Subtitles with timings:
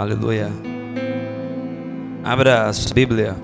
[0.00, 0.50] Aleluia.
[2.24, 3.36] Abra a sua Bíblia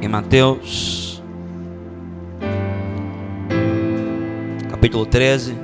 [0.00, 1.22] em Mateus,
[4.70, 5.54] capítulo 13.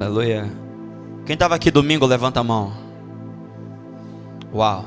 [0.00, 0.50] Aleluia.
[1.26, 2.72] Quem estava aqui domingo, levanta a mão.
[4.50, 4.86] Uau.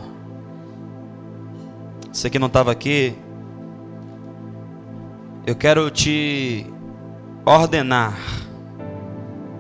[2.12, 3.14] Você que não estava aqui,
[5.46, 6.66] eu quero te
[7.46, 8.47] ordenar.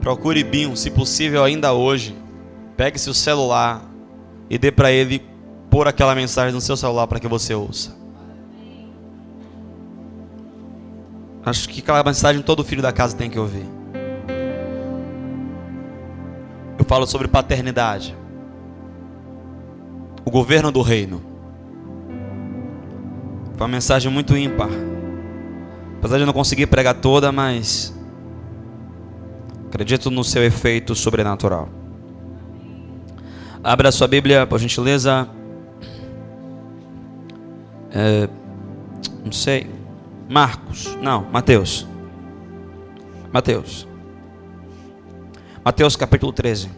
[0.07, 2.15] Procure Binho, se possível ainda hoje.
[2.77, 3.83] Pegue seu celular
[4.49, 5.21] e dê para ele
[5.69, 7.93] pôr aquela mensagem no seu celular para que você ouça.
[11.45, 13.65] Acho que aquela mensagem todo filho da casa tem que ouvir.
[16.79, 18.15] Eu falo sobre paternidade.
[20.23, 21.21] O governo do reino.
[23.57, 24.69] Foi uma mensagem muito ímpar.
[25.97, 27.96] Apesar de eu não conseguir pregar toda, mas
[29.77, 31.69] acredito no seu efeito sobrenatural.
[33.63, 35.29] Abra sua Bíblia, por gentileza.
[37.91, 38.27] É,
[39.23, 39.69] não sei.
[40.27, 40.97] Marcos.
[40.99, 41.85] Não, Mateus.
[43.31, 43.87] Mateus.
[45.63, 46.71] Mateus capítulo 13.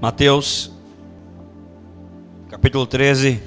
[0.00, 0.72] Mateus,
[2.48, 3.38] capítulo 13.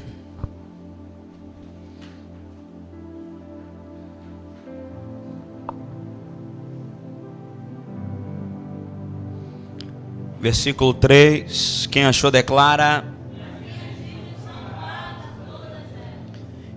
[10.39, 11.87] Versículo 3.
[11.89, 13.03] Quem achou, declara.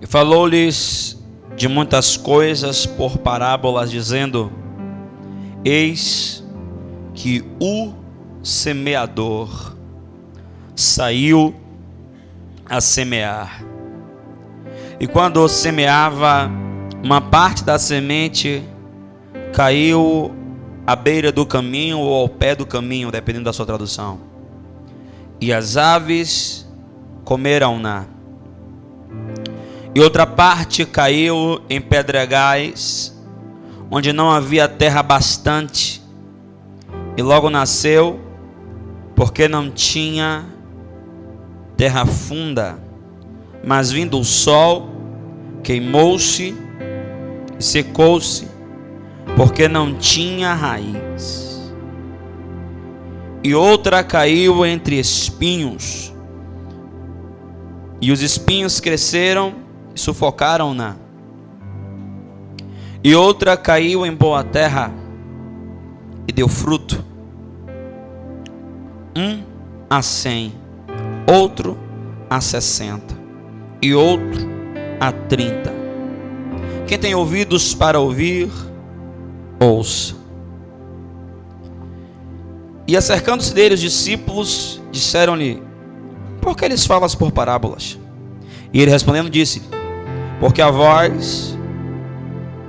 [0.01, 1.23] E falou-lhes
[1.55, 4.51] de muitas coisas por parábolas, dizendo:
[5.63, 6.43] Eis
[7.13, 8.06] que o
[8.47, 9.75] semeador
[10.73, 11.53] saiu
[12.65, 13.61] a semear.
[14.99, 16.49] E quando semeava,
[17.03, 18.63] uma parte da semente
[19.53, 20.33] caiu
[20.85, 24.19] à beira do caminho ou ao pé do caminho, dependendo da sua tradução.
[25.41, 26.65] E as aves
[27.25, 28.05] comeram-na.
[29.93, 33.13] E outra parte caiu em pedregais,
[33.91, 36.01] onde não havia terra bastante,
[37.17, 38.26] e logo nasceu
[39.17, 40.45] porque não tinha
[41.75, 42.77] terra funda,
[43.65, 44.91] mas vindo o sol,
[45.63, 46.55] queimou-se
[47.57, 48.47] e secou-se,
[49.35, 51.73] porque não tinha raiz.
[53.43, 56.13] E outra caiu entre espinhos,
[57.99, 59.55] e os espinhos cresceram
[59.95, 60.95] e sufocaram-na.
[63.03, 64.93] E outra caiu em boa terra
[66.27, 67.03] e deu fruto
[69.17, 69.43] um
[69.89, 70.53] a cem,
[71.31, 71.77] outro
[72.29, 73.17] a sessenta
[73.81, 74.47] e outro
[74.99, 75.73] a trinta.
[76.85, 78.49] Quem tem ouvidos para ouvir,
[79.59, 80.15] ouça.
[82.87, 85.61] E acercando-se dele os discípulos, disseram-lhe:
[86.39, 87.99] Por que eles falas por parábolas?
[88.71, 89.63] E ele respondendo disse:
[90.39, 91.57] Porque a vós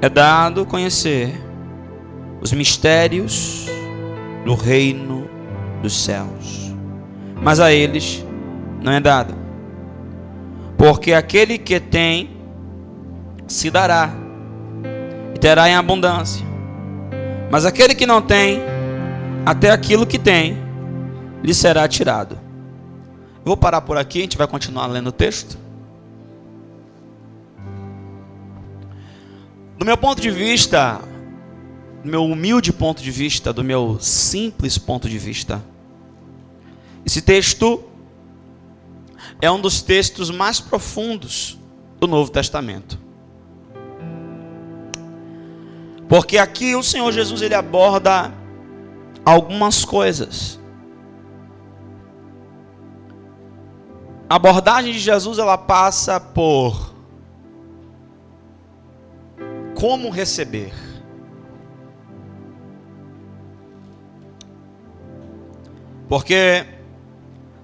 [0.00, 1.41] é dado conhecer
[2.41, 3.66] os mistérios
[4.44, 5.18] do reino
[5.83, 6.75] dos céus.
[7.41, 8.25] Mas a eles
[8.83, 9.34] não é dado.
[10.77, 12.31] Porque aquele que tem
[13.47, 14.11] se dará
[15.34, 16.47] e terá em abundância.
[17.50, 18.61] Mas aquele que não tem,
[19.44, 20.59] até aquilo que tem,
[21.43, 22.38] lhe será tirado.
[23.44, 25.59] vou parar por aqui, a gente vai continuar lendo o texto.
[29.78, 31.00] Do meu ponto de vista,
[32.03, 35.62] do meu humilde ponto de vista, do meu simples ponto de vista,
[37.04, 37.84] esse texto
[39.41, 41.58] é um dos textos mais profundos
[41.98, 42.98] do Novo Testamento.
[46.08, 48.32] Porque aqui o Senhor Jesus ele aborda
[49.25, 50.58] algumas coisas.
[54.28, 56.94] A abordagem de Jesus ela passa por
[59.75, 60.88] como receber.
[66.08, 66.66] Porque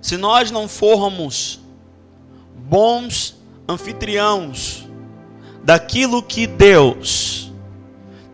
[0.00, 1.60] se nós não formos
[2.54, 3.36] bons
[3.66, 4.86] anfitriãos
[5.62, 7.50] daquilo que Deus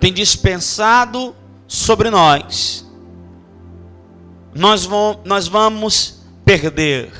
[0.00, 1.34] tem dispensado
[1.68, 2.84] sobre nós,
[4.52, 7.12] nós vamos, nós vamos perder.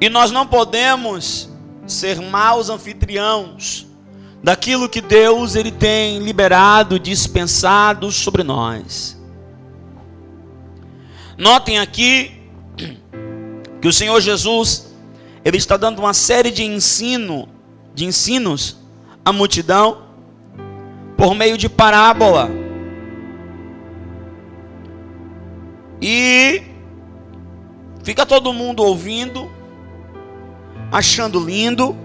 [0.00, 1.48] E nós não podemos
[1.86, 3.86] ser maus anfitriãos
[4.42, 9.16] daquilo que Deus ele tem liberado, dispensado sobre nós.
[11.38, 12.32] Notem aqui
[13.80, 14.92] que o Senhor Jesus
[15.44, 17.48] ele está dando uma série de ensino,
[17.94, 18.78] de ensinos
[19.24, 20.02] à multidão
[21.16, 22.50] por meio de parábola.
[26.00, 26.62] E
[28.02, 29.48] fica todo mundo ouvindo,
[30.90, 31.96] achando lindo,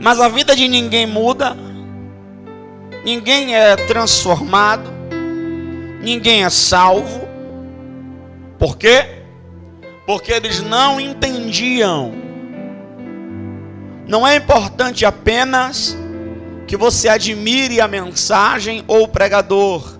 [0.00, 1.54] mas a vida de ninguém muda,
[3.04, 4.90] ninguém é transformado,
[6.02, 7.28] ninguém é salvo.
[8.58, 9.24] Por quê?
[10.06, 12.14] Porque eles não entendiam.
[14.08, 15.96] Não é importante apenas
[16.66, 19.98] que você admire a mensagem ou o pregador.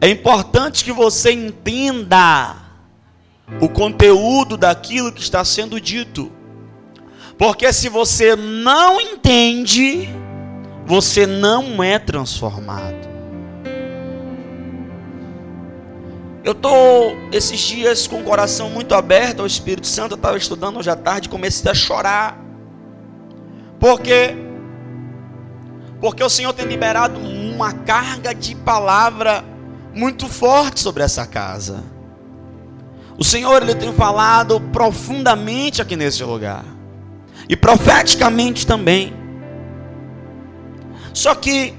[0.00, 2.56] É importante que você entenda
[3.60, 6.30] o conteúdo daquilo que está sendo dito.
[7.40, 10.10] Porque se você não entende,
[10.84, 13.08] você não é transformado.
[16.44, 20.12] Eu estou esses dias com o coração muito aberto ao Espírito Santo.
[20.12, 22.38] Eu estava estudando hoje à tarde e comecei a chorar.
[23.78, 24.36] Porque
[25.98, 29.42] porque o Senhor tem liberado uma carga de palavra
[29.94, 31.82] muito forte sobre essa casa.
[33.16, 36.79] O Senhor ele tem falado profundamente aqui nesse lugar
[37.50, 39.12] e profeticamente também.
[41.12, 41.74] Só que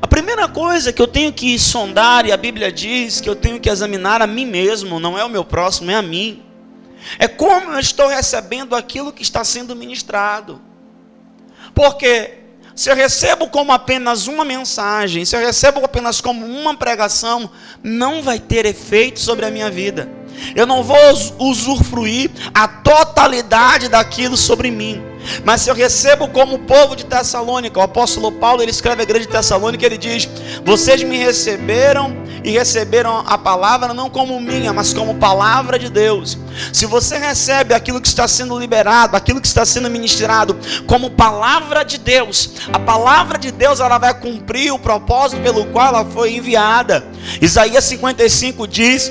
[0.00, 3.58] a primeira coisa que eu tenho que sondar, e a Bíblia diz que eu tenho
[3.58, 6.44] que examinar a mim mesmo, não é o meu próximo, é a mim.
[7.18, 10.62] É como eu estou recebendo aquilo que está sendo ministrado.
[11.74, 12.34] Porque
[12.76, 17.50] se eu recebo como apenas uma mensagem, se eu recebo apenas como uma pregação,
[17.82, 20.21] não vai ter efeito sobre a minha vida
[20.54, 20.96] eu não vou
[21.38, 25.02] usufruir a totalidade daquilo sobre mim.
[25.44, 29.26] Mas se eu recebo como povo de Tessalônica, o apóstolo Paulo, ele escreve a igreja
[29.26, 30.28] de Tessalônica, ele diz:
[30.64, 36.36] Vocês me receberam e receberam a palavra não como minha, mas como palavra de Deus.
[36.72, 41.84] Se você recebe aquilo que está sendo liberado, aquilo que está sendo ministrado como palavra
[41.84, 46.34] de Deus, a palavra de Deus ela vai cumprir o propósito pelo qual ela foi
[46.34, 47.06] enviada.
[47.40, 49.10] Isaías 55 diz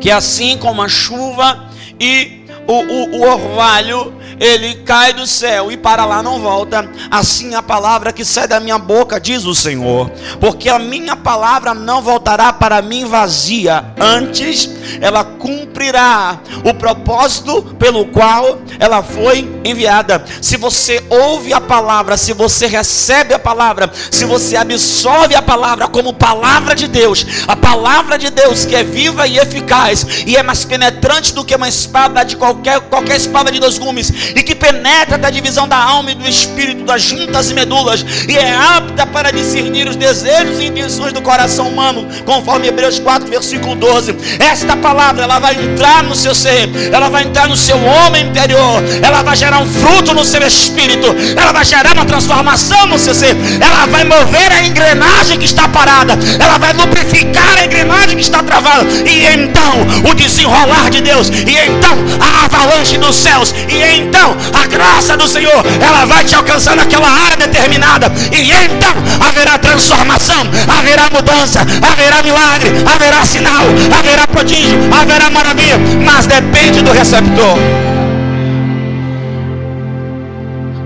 [0.00, 5.76] que assim como a chuva e o, o, o, orvalho, ele cai do céu e
[5.76, 6.88] para lá não volta.
[7.10, 10.10] Assim a palavra que sai da minha boca, diz o Senhor.
[10.40, 14.70] Porque a minha palavra não voltará para mim vazia, antes
[15.00, 20.24] ela cumprirá o propósito pelo qual ela foi enviada.
[20.40, 25.88] Se você ouve a palavra, se você recebe a palavra, se você absorve a palavra
[25.88, 30.42] como palavra de Deus, a palavra de Deus que é viva e eficaz e é
[30.42, 34.42] mais penetrante do que uma espada de qualquer qualquer, qualquer espada de dois gumes, e
[34.42, 38.36] que penetra até a divisão da alma e do espírito, das juntas e medulas, e
[38.36, 43.74] é apta para discernir os desejos e intenções do coração humano, conforme Hebreus 4, versículo
[43.74, 44.16] 12.
[44.38, 48.82] Esta palavra, ela vai entrar no seu ser, ela vai entrar no seu homem interior,
[49.02, 51.06] ela vai gerar um fruto no seu espírito,
[51.36, 55.68] ela vai gerar uma transformação no seu ser, ela vai mover a engrenagem que está
[55.68, 61.28] parada, ela vai lubrificar a engrenagem que está travada, e então o desenrolar de Deus,
[61.28, 63.54] e então a avalanche dos céus.
[63.68, 68.06] E então a graça do Senhor, ela vai te alcançar naquela área determinada.
[68.32, 68.94] E então
[69.26, 70.42] haverá transformação,
[70.78, 73.64] haverá mudança, haverá milagre, haverá sinal,
[73.98, 75.78] haverá prodígio, haverá maravilha.
[76.04, 77.56] Mas depende do receptor.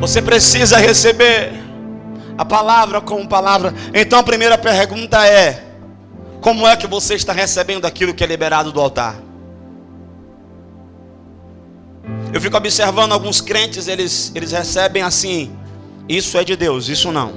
[0.01, 1.53] Você precisa receber
[2.37, 3.73] a palavra como palavra.
[3.93, 5.63] Então a primeira pergunta é:
[6.41, 9.24] como é que você está recebendo aquilo que é liberado do altar?
[12.35, 15.57] Eu fico observando alguns crentes, eles, eles recebem assim:
[16.09, 17.33] isso é de Deus, isso não.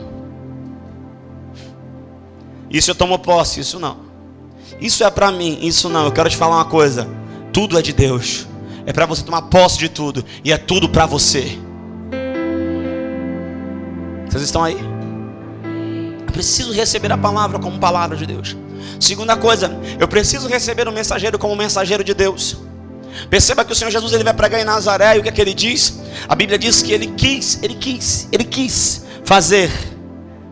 [2.67, 3.99] Isso eu tomo posse, isso não.
[4.81, 6.05] Isso é para mim, isso não.
[6.05, 7.07] Eu quero te falar uma coisa:
[7.53, 8.47] tudo é de Deus.
[8.87, 11.59] É para você tomar posse de tudo, e é tudo para você.
[14.27, 14.79] Vocês estão aí?
[16.25, 18.57] Eu preciso receber a palavra como palavra de Deus.
[18.99, 22.66] Segunda coisa, eu preciso receber o mensageiro como mensageiro de Deus.
[23.29, 25.41] Perceba que o Senhor Jesus ele vai pregar em Nazaré e o que é que
[25.41, 25.99] ele diz?
[26.27, 29.71] A Bíblia diz que ele quis, ele quis, ele quis fazer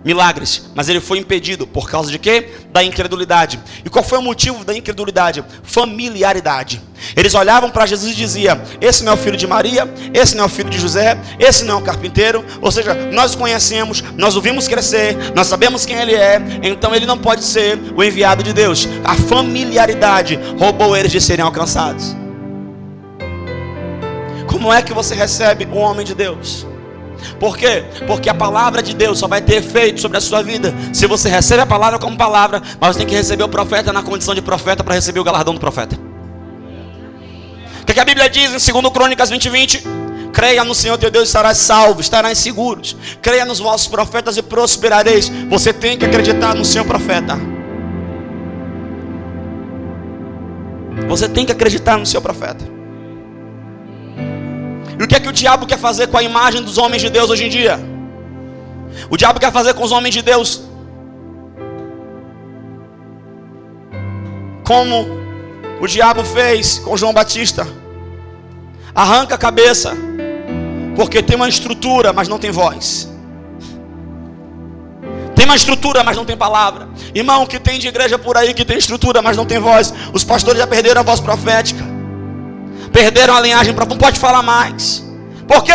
[0.05, 2.49] milagres, mas ele foi impedido por causa de quê?
[2.71, 3.59] Da incredulidade.
[3.83, 5.43] E qual foi o motivo da incredulidade?
[5.63, 6.79] Familiaridade.
[7.15, 10.43] Eles olhavam para Jesus e diziam: Esse não é o filho de Maria, esse não
[10.43, 12.45] é o filho de José, esse não é o carpinteiro.
[12.61, 16.93] Ou seja, nós o conhecemos, nós o vimos crescer, nós sabemos quem ele é, então
[16.93, 18.87] ele não pode ser o enviado de Deus.
[19.03, 22.15] A familiaridade roubou eles de serem alcançados.
[24.55, 26.65] Como é que você recebe o homem de Deus?
[27.37, 27.83] Por quê?
[28.07, 31.27] Porque a palavra de Deus só vai ter efeito sobre a sua vida se você
[31.27, 34.81] recebe a palavra como palavra, mas tem que receber o profeta na condição de profeta
[34.81, 35.99] para receber o galardão do profeta.
[37.81, 39.83] O que, que a Bíblia diz em 2 Crônicas 20, 20?
[40.31, 42.95] Creia no Senhor teu Deus, estarás salvo, estarás seguros.
[43.21, 45.29] Creia nos vossos profetas e prosperareis.
[45.49, 47.37] Você tem que acreditar no seu profeta.
[51.09, 52.74] Você tem que acreditar no seu profeta.
[54.99, 57.09] E o que é que o diabo quer fazer com a imagem dos homens de
[57.09, 57.79] Deus hoje em dia?
[59.09, 60.61] O diabo quer fazer com os homens de Deus
[64.63, 65.05] como
[65.79, 67.67] o diabo fez com João Batista.
[68.93, 69.93] Arranca a cabeça,
[70.95, 73.11] porque tem uma estrutura, mas não tem voz.
[75.35, 76.87] Tem uma estrutura, mas não tem palavra.
[77.13, 79.93] Irmão, que tem de igreja por aí que tem estrutura, mas não tem voz.
[80.13, 81.94] Os pastores já perderam a voz profética
[82.95, 85.03] perderam a linhagem para não pode falar mais.
[85.45, 85.73] Por quê?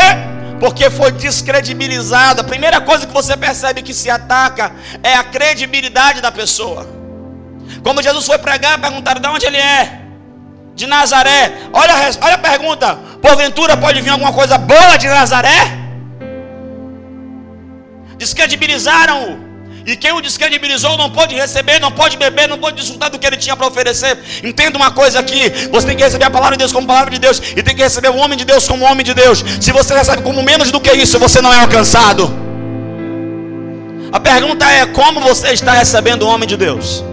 [0.58, 2.40] Porque foi descredibilizada.
[2.40, 4.72] A primeira coisa que você percebe que se ataca
[5.02, 6.88] é a credibilidade da pessoa.
[7.82, 10.00] Quando Jesus foi pregar, perguntaram de onde ele é.
[10.74, 11.52] De Nazaré.
[11.74, 12.98] Olha olha a pergunta.
[13.20, 15.60] Porventura pode vir alguma coisa boa de Nazaré?
[18.16, 19.49] Descredibilizaram-o.
[19.90, 23.26] E quem o descredibilizou não pode receber, não pode beber, não pode desfrutar do que
[23.26, 24.16] ele tinha para oferecer.
[24.44, 27.18] Entenda uma coisa aqui: você tem que receber a palavra de Deus como palavra de
[27.18, 29.44] Deus, e tem que receber o homem de Deus como homem de Deus.
[29.60, 32.32] Se você recebe como menos do que isso, você não é alcançado.
[34.12, 37.04] A pergunta é: como você está recebendo o homem de Deus?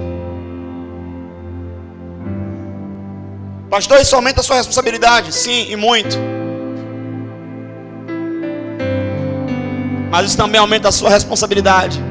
[3.71, 5.33] Pastor, isso aumenta a sua responsabilidade?
[5.33, 6.15] Sim, e muito.
[10.11, 12.06] Mas isso também aumenta a sua responsabilidade.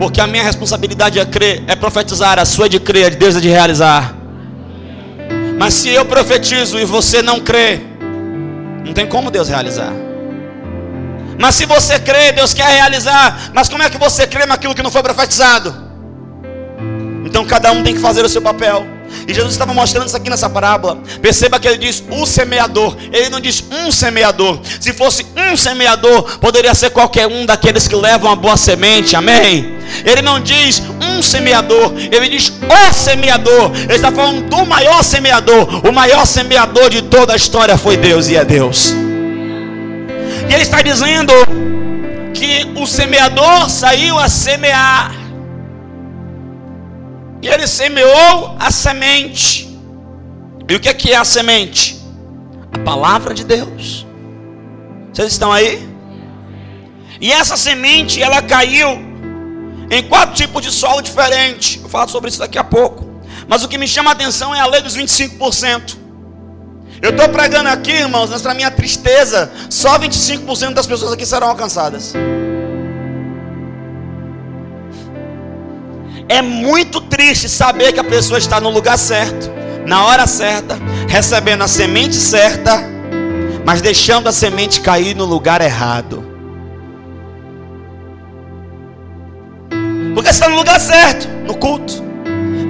[0.00, 3.16] Porque a minha responsabilidade é crer, é profetizar, a sua é de crer, a de
[3.16, 4.16] Deus é de realizar.
[5.58, 7.80] Mas se eu profetizo e você não crê,
[8.82, 9.92] não tem como Deus realizar.
[11.38, 13.50] Mas se você crê, Deus quer realizar.
[13.52, 15.74] Mas como é que você crê naquilo que não foi profetizado?
[17.26, 18.86] Então cada um tem que fazer o seu papel.
[19.26, 20.98] E Jesus estava mostrando isso aqui nessa parábola.
[21.20, 22.96] Perceba que ele diz o semeador.
[23.12, 24.60] Ele não diz um semeador.
[24.80, 29.16] Se fosse um semeador, poderia ser qualquer um daqueles que levam a boa semente.
[29.16, 29.78] Amém?
[30.04, 31.92] Ele não diz um semeador.
[31.96, 33.72] Ele diz o semeador.
[33.74, 35.86] Ele está falando do maior semeador.
[35.86, 38.94] O maior semeador de toda a história foi Deus e é Deus.
[40.48, 41.32] E ele está dizendo
[42.34, 45.19] que o semeador saiu a semear.
[47.42, 49.68] E ele semeou a semente.
[50.68, 52.00] E o que é, que é a semente?
[52.72, 54.06] A palavra de Deus.
[55.12, 55.88] Vocês estão aí?
[57.20, 58.88] E essa semente, ela caiu
[59.90, 61.76] em quatro tipos de solo diferentes.
[61.76, 63.10] Vou falar sobre isso daqui a pouco.
[63.48, 65.98] Mas o que me chama a atenção é a lei dos 25%.
[67.02, 71.48] Eu estou pregando aqui, irmãos, mas para minha tristeza, só 25% das pessoas aqui serão
[71.48, 72.12] alcançadas.
[76.30, 79.50] É muito triste saber que a pessoa está no lugar certo,
[79.84, 82.84] na hora certa, recebendo a semente certa,
[83.66, 86.24] mas deixando a semente cair no lugar errado.
[90.14, 92.00] Porque está no lugar certo, no culto,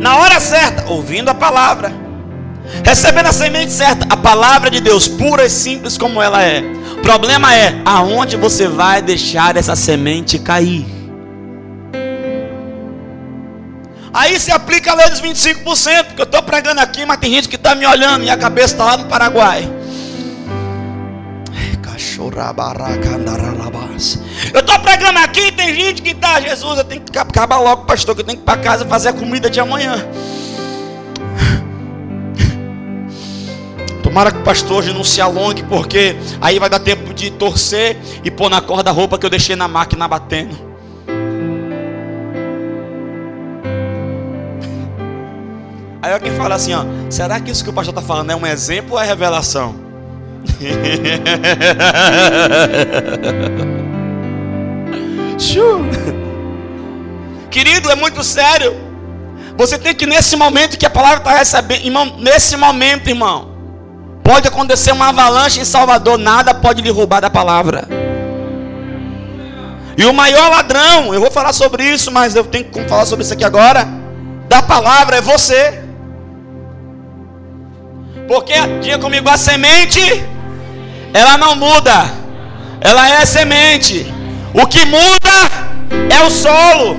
[0.01, 1.93] na hora certa, ouvindo a palavra,
[2.83, 6.63] recebendo a semente certa, a palavra de Deus, pura e simples como ela é.
[6.95, 11.00] O problema é aonde você vai deixar essa semente cair.
[14.13, 17.49] Aí se aplica a lei dos 25%, porque eu estou pregando aqui, mas tem gente
[17.49, 19.71] que está me olhando e a cabeça está lá no Paraguai.
[24.53, 28.15] Eu estou pregando aqui tem gente que está, Jesus, eu tenho que acabar logo, pastor,
[28.15, 30.07] que eu tenho que ir para casa fazer a comida de amanhã.
[34.03, 37.97] Tomara que o pastor hoje não se alongue, porque aí vai dar tempo de torcer
[38.25, 40.70] e pôr na corda a roupa que eu deixei na máquina batendo.
[46.03, 48.47] Aí alguém fala assim, ó, será que isso que o pastor está falando é um
[48.47, 49.75] exemplo ou é revelação?
[57.51, 58.75] Querido, é muito sério.
[59.57, 63.51] Você tem que nesse momento que a palavra está recebendo, irmão, nesse momento, irmão,
[64.23, 67.87] pode acontecer uma avalanche em Salvador, nada pode lhe roubar da palavra.
[69.99, 73.25] E o maior ladrão, eu vou falar sobre isso, mas eu tenho que falar sobre
[73.25, 73.87] isso aqui agora.
[74.49, 75.80] Da palavra é você.
[78.31, 80.01] Porque, diga comigo, a semente,
[81.13, 81.91] ela não muda,
[82.81, 84.07] ela é semente.
[84.55, 85.33] O que muda
[86.09, 86.97] é o solo.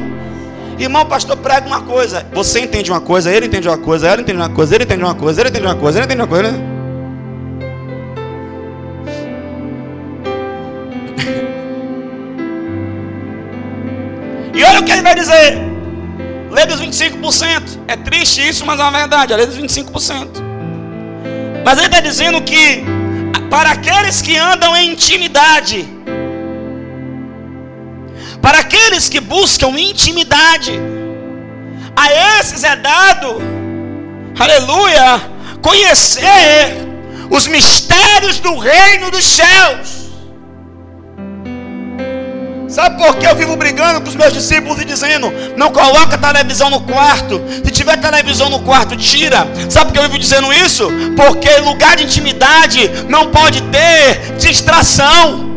[0.77, 2.27] Irmão, pastor, prega uma coisa.
[2.33, 5.15] Você entende uma coisa, ele entende uma coisa, ela entende uma coisa, ele entende uma
[5.15, 6.51] coisa, ele entende uma coisa, ele entende uma coisa.
[6.51, 6.59] Né?
[14.53, 15.57] E olha o que ele vai dizer.
[16.51, 17.79] Lê dos 25%.
[17.87, 19.33] É triste isso, mas é uma verdade.
[19.33, 20.50] A lei dos 25%.
[21.63, 22.83] Mas ele está dizendo que
[23.49, 25.87] para aqueles que andam em intimidade,
[28.41, 30.73] para aqueles que buscam intimidade,
[31.95, 33.41] a esses é dado,
[34.39, 35.21] aleluia,
[35.61, 36.91] conhecer
[37.29, 40.00] os mistérios do reino dos céus.
[42.71, 46.69] Sabe por que eu vivo brigando com os meus discípulos e dizendo: não coloca televisão
[46.69, 47.41] no quarto.
[47.65, 49.45] Se tiver televisão no quarto, tira.
[49.69, 50.89] Sabe por que eu vivo dizendo isso?
[51.17, 55.51] Porque lugar de intimidade não pode ter distração.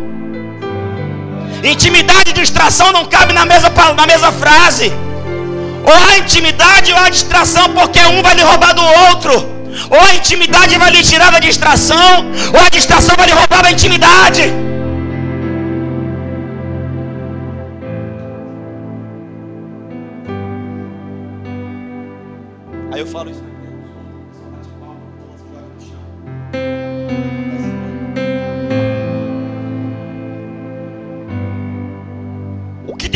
[1.63, 4.93] Intimidade e distração não cabe na mesma, na mesma frase.
[5.87, 9.33] Ou a intimidade ou a distração, porque um vai lhe roubar do outro.
[9.89, 13.71] Ou a intimidade vai lhe tirar da distração, ou a distração vai lhe roubar da
[13.71, 14.74] intimidade.
[23.05, 23.44] Eu falo isso.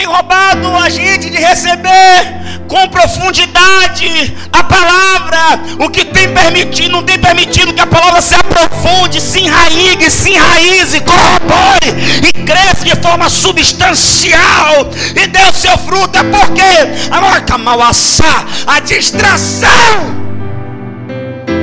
[0.08, 5.38] Roubado a gente de receber com profundidade a palavra,
[5.78, 10.30] o que tem permitido, não tem permitido que a palavra se aprofunde, se enraigue, se
[10.30, 11.88] enraize, corrobore
[12.28, 17.56] e cresça de forma substancial e dê o seu fruto, é porque a marca
[17.88, 20.18] assar, a distração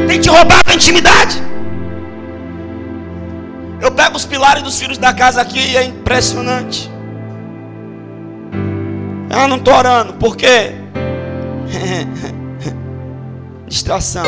[0.08, 1.44] tem te roubado a intimidade.
[3.82, 6.95] Eu pego os pilares dos filhos da casa aqui e é impressionante.
[9.38, 10.72] Ah, não estou orando, por quê?
[13.68, 14.24] Distração.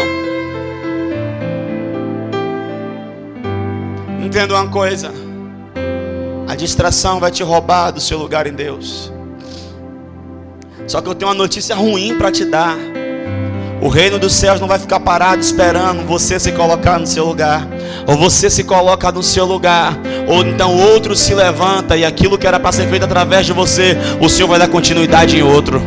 [4.22, 5.14] Entenda uma coisa:
[6.46, 9.14] a distração vai te roubar do seu lugar em Deus.
[10.86, 12.76] Só que eu tenho uma notícia ruim para te dar.
[13.82, 17.66] O reino dos céus não vai ficar parado esperando você se colocar no seu lugar.
[18.06, 22.46] Ou você se coloca no seu lugar, ou então outro se levanta e aquilo que
[22.46, 25.82] era para ser feito através de você, o Senhor vai dar continuidade em outro.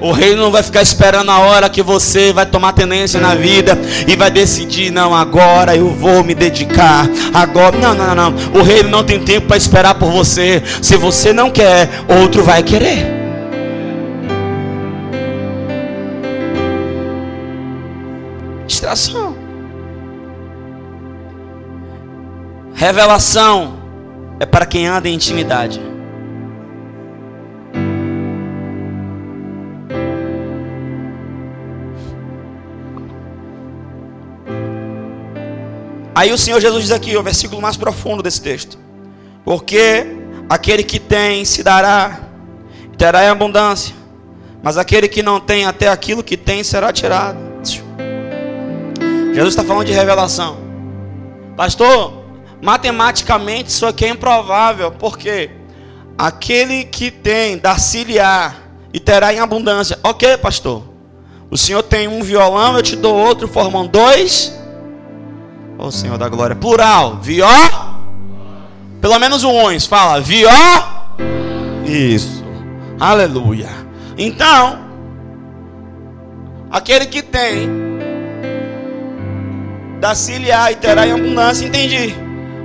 [0.00, 3.78] O reino não vai ficar esperando a hora que você vai tomar tenência na vida
[4.06, 7.08] e vai decidir, não, agora eu vou me dedicar.
[7.32, 8.60] Agora, não, não, não, não.
[8.60, 10.62] O reino não tem tempo para esperar por você.
[10.82, 13.06] Se você não quer, outro vai querer.
[18.66, 19.35] Distração.
[22.76, 23.78] Revelação
[24.38, 25.80] é para quem anda em intimidade.
[36.14, 38.78] Aí o Senhor Jesus diz aqui, o versículo mais profundo desse texto:
[39.42, 40.06] Porque
[40.46, 42.20] aquele que tem se dará,
[42.98, 43.94] terá em abundância,
[44.62, 47.38] mas aquele que não tem, até aquilo que tem será tirado.
[49.32, 50.58] Jesus está falando de revelação,
[51.56, 52.15] pastor.
[52.62, 55.50] Matematicamente isso aqui é improvável, porque
[56.16, 58.54] aquele que tem dar-se-lhe-á
[58.92, 59.98] e terá em abundância.
[60.02, 60.82] Ok, pastor.
[61.50, 64.56] O senhor tem um violão, eu te dou outro, formam dois
[65.78, 66.56] Ô oh, Senhor da glória.
[66.56, 67.18] Plural.
[67.20, 67.46] Vió.
[69.00, 69.78] Pelo menos um.
[69.80, 70.20] Fala.
[70.20, 70.50] Vió.
[71.84, 72.44] Isso.
[72.98, 73.68] Aleluia.
[74.16, 74.78] Então,
[76.70, 77.86] aquele que tem
[80.14, 82.14] ciliar e terá em abundância, entendi.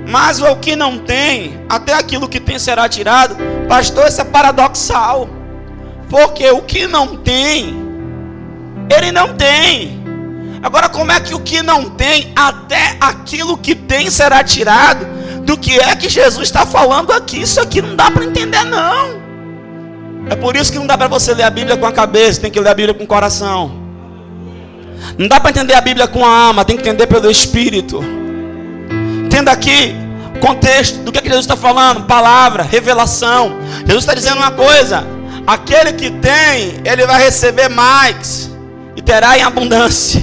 [0.06, 3.36] Mas o que não tem, até aquilo que tem será tirado.
[3.68, 5.28] Pastor, isso é paradoxal.
[6.08, 7.74] Porque o que não tem,
[8.94, 10.02] ele não tem.
[10.62, 15.06] Agora, como é que o que não tem, até aquilo que tem será tirado?
[15.44, 17.40] Do que é que Jesus está falando aqui?
[17.40, 19.22] Isso aqui não dá para entender, não.
[20.30, 22.50] É por isso que não dá para você ler a Bíblia com a cabeça, tem
[22.50, 23.72] que ler a Bíblia com o coração.
[25.18, 28.21] Não dá para entender a Bíblia com a alma, tem que entender pelo Espírito.
[29.32, 29.96] Entenda aqui
[30.42, 33.56] contexto do que, é que Jesus está falando: palavra, revelação.
[33.78, 35.06] Jesus está dizendo uma coisa:
[35.46, 38.50] aquele que tem, ele vai receber mais
[38.94, 40.22] e terá em abundância.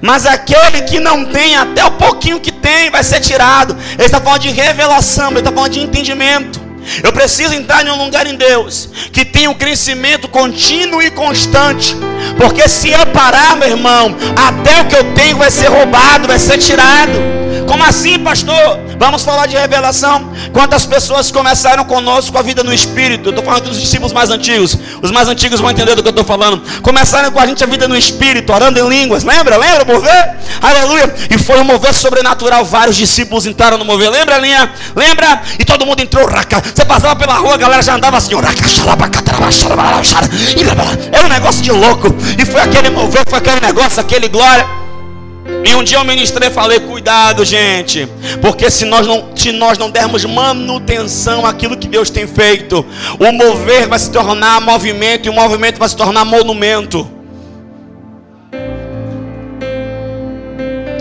[0.00, 3.76] Mas aquele que não tem, até o pouquinho que tem, vai ser tirado.
[3.94, 6.67] Ele está falando de revelação, ele está falando de entendimento.
[7.02, 11.96] Eu preciso entrar em um lugar em Deus que tenha um crescimento contínuo e constante.
[12.36, 16.38] Porque se eu parar, meu irmão, até o que eu tenho vai ser roubado, vai
[16.38, 17.38] ser tirado.
[17.68, 18.80] Como assim, pastor?
[18.98, 20.32] Vamos falar de revelação.
[20.54, 23.28] Quantas pessoas começaram conosco a vida no Espírito?
[23.28, 24.76] Eu estou falando dos discípulos mais antigos.
[25.02, 26.62] Os mais antigos vão entender do que eu estou falando.
[26.80, 29.22] Começaram com a gente a vida no Espírito, orando em línguas.
[29.22, 29.58] Lembra?
[29.58, 29.84] Lembra?
[29.84, 30.36] Mover?
[30.62, 31.14] Aleluia.
[31.30, 32.64] E foi um mover sobrenatural.
[32.64, 34.10] Vários discípulos entraram no mover.
[34.10, 34.72] Lembra, linha?
[34.96, 35.42] Lembra?
[35.58, 36.26] E todo mundo entrou.
[36.26, 36.62] Raca.
[36.74, 38.32] Você passava pela rua, a galera já andava assim.
[41.12, 42.08] Era um negócio de louco.
[42.38, 44.77] E foi aquele mover, foi aquele negócio, aquele glória.
[45.64, 48.08] E um dia eu ministrei e falei: cuidado, gente,
[48.40, 52.84] porque se nós, não, se nós não dermos manutenção àquilo que Deus tem feito,
[53.18, 57.08] o mover vai se tornar movimento e o movimento vai se tornar monumento.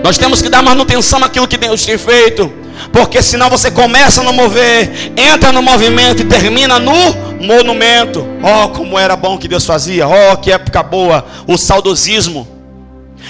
[0.03, 2.51] Nós temos que dar manutenção àquilo que Deus tem feito,
[2.93, 8.25] porque senão você começa no mover, entra no movimento e termina no monumento.
[8.41, 12.56] Oh, como era bom que Deus fazia, oh, que época boa, o saudosismo.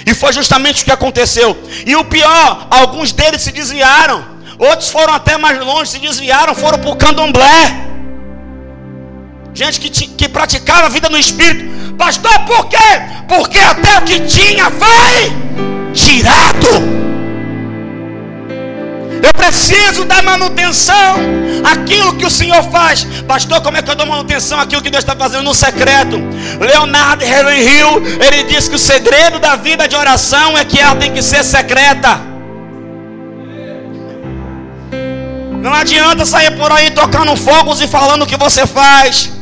[0.06, 1.56] E foi justamente o que aconteceu.
[1.86, 4.24] E o pior, alguns deles se desviaram.
[4.58, 7.88] Outros foram até mais longe, se desviaram, foram para o candomblé.
[9.54, 11.94] Gente que, que praticava a vida no espírito.
[11.96, 12.76] Pastor, por quê?
[13.28, 15.32] Porque até o que tinha foi
[15.92, 17.07] tirado.
[19.22, 21.16] Eu preciso dar manutenção
[21.64, 23.04] àquilo que o Senhor faz.
[23.26, 26.16] Pastor, como é que eu dou manutenção àquilo que Deus está fazendo no secreto?
[26.60, 31.12] Leonardo Hill, ele diz que o segredo da vida de oração é que ela tem
[31.12, 32.20] que ser secreta.
[35.62, 39.32] Não adianta sair por aí tocando fogos e falando o que você faz.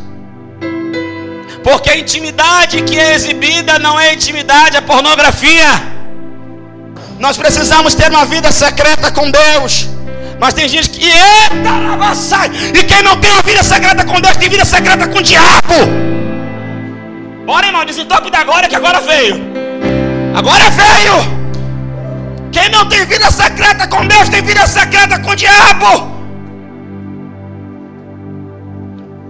[1.63, 5.96] Porque a intimidade que é exibida não é intimidade, é pornografia.
[7.19, 9.89] Nós precisamos ter uma vida secreta com Deus.
[10.39, 12.51] Mas tem gente que eita, sai.
[12.75, 15.79] E quem não tem uma vida secreta com Deus tem vida secreta com o diabo.
[17.47, 19.41] Bora, irmão, desentope da glória que agora veio.
[20.35, 21.37] Agora veio.
[22.53, 26.17] Quem não tem vida secreta com Deus tem vida secreta com o diabo.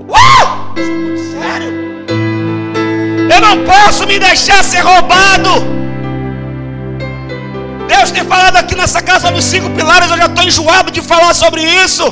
[0.08, 0.74] Uh!
[1.32, 1.72] Sério?
[3.30, 5.75] Eu não posso me deixar ser roubado.
[8.06, 11.34] Deus tem falado aqui nessa casa dos cinco pilares, eu já estou enjoado de falar
[11.34, 12.04] sobre isso.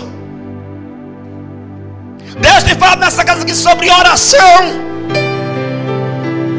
[2.36, 4.58] Deus tem falado nessa casa aqui sobre oração.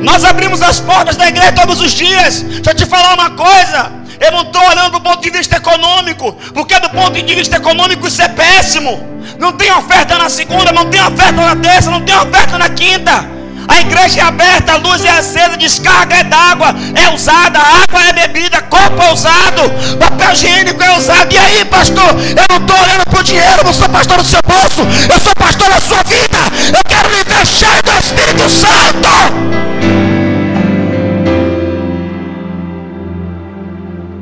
[0.01, 2.43] Nós abrimos as portas da igreja todos os dias.
[2.43, 3.91] Deixa eu te falar uma coisa.
[4.21, 8.07] Eu não estou olhando do ponto de vista econômico, porque do ponto de vista econômico
[8.07, 9.03] isso é péssimo.
[9.37, 13.34] Não tem oferta na segunda, não tem oferta na terça, não tem oferta na quinta.
[13.67, 18.13] A igreja é aberta, a luz é acesa, descarga é d'água, é usada, água é
[18.13, 19.61] bebida, copo é usado,
[19.99, 21.33] papel higiênico é usado.
[21.33, 24.23] E aí, pastor, eu não estou olhando para o dinheiro, eu não sou pastor do
[24.23, 26.37] seu bolso, eu sou pastor da sua vida.
[26.75, 29.65] Eu quero viver cheio do Espírito Santo.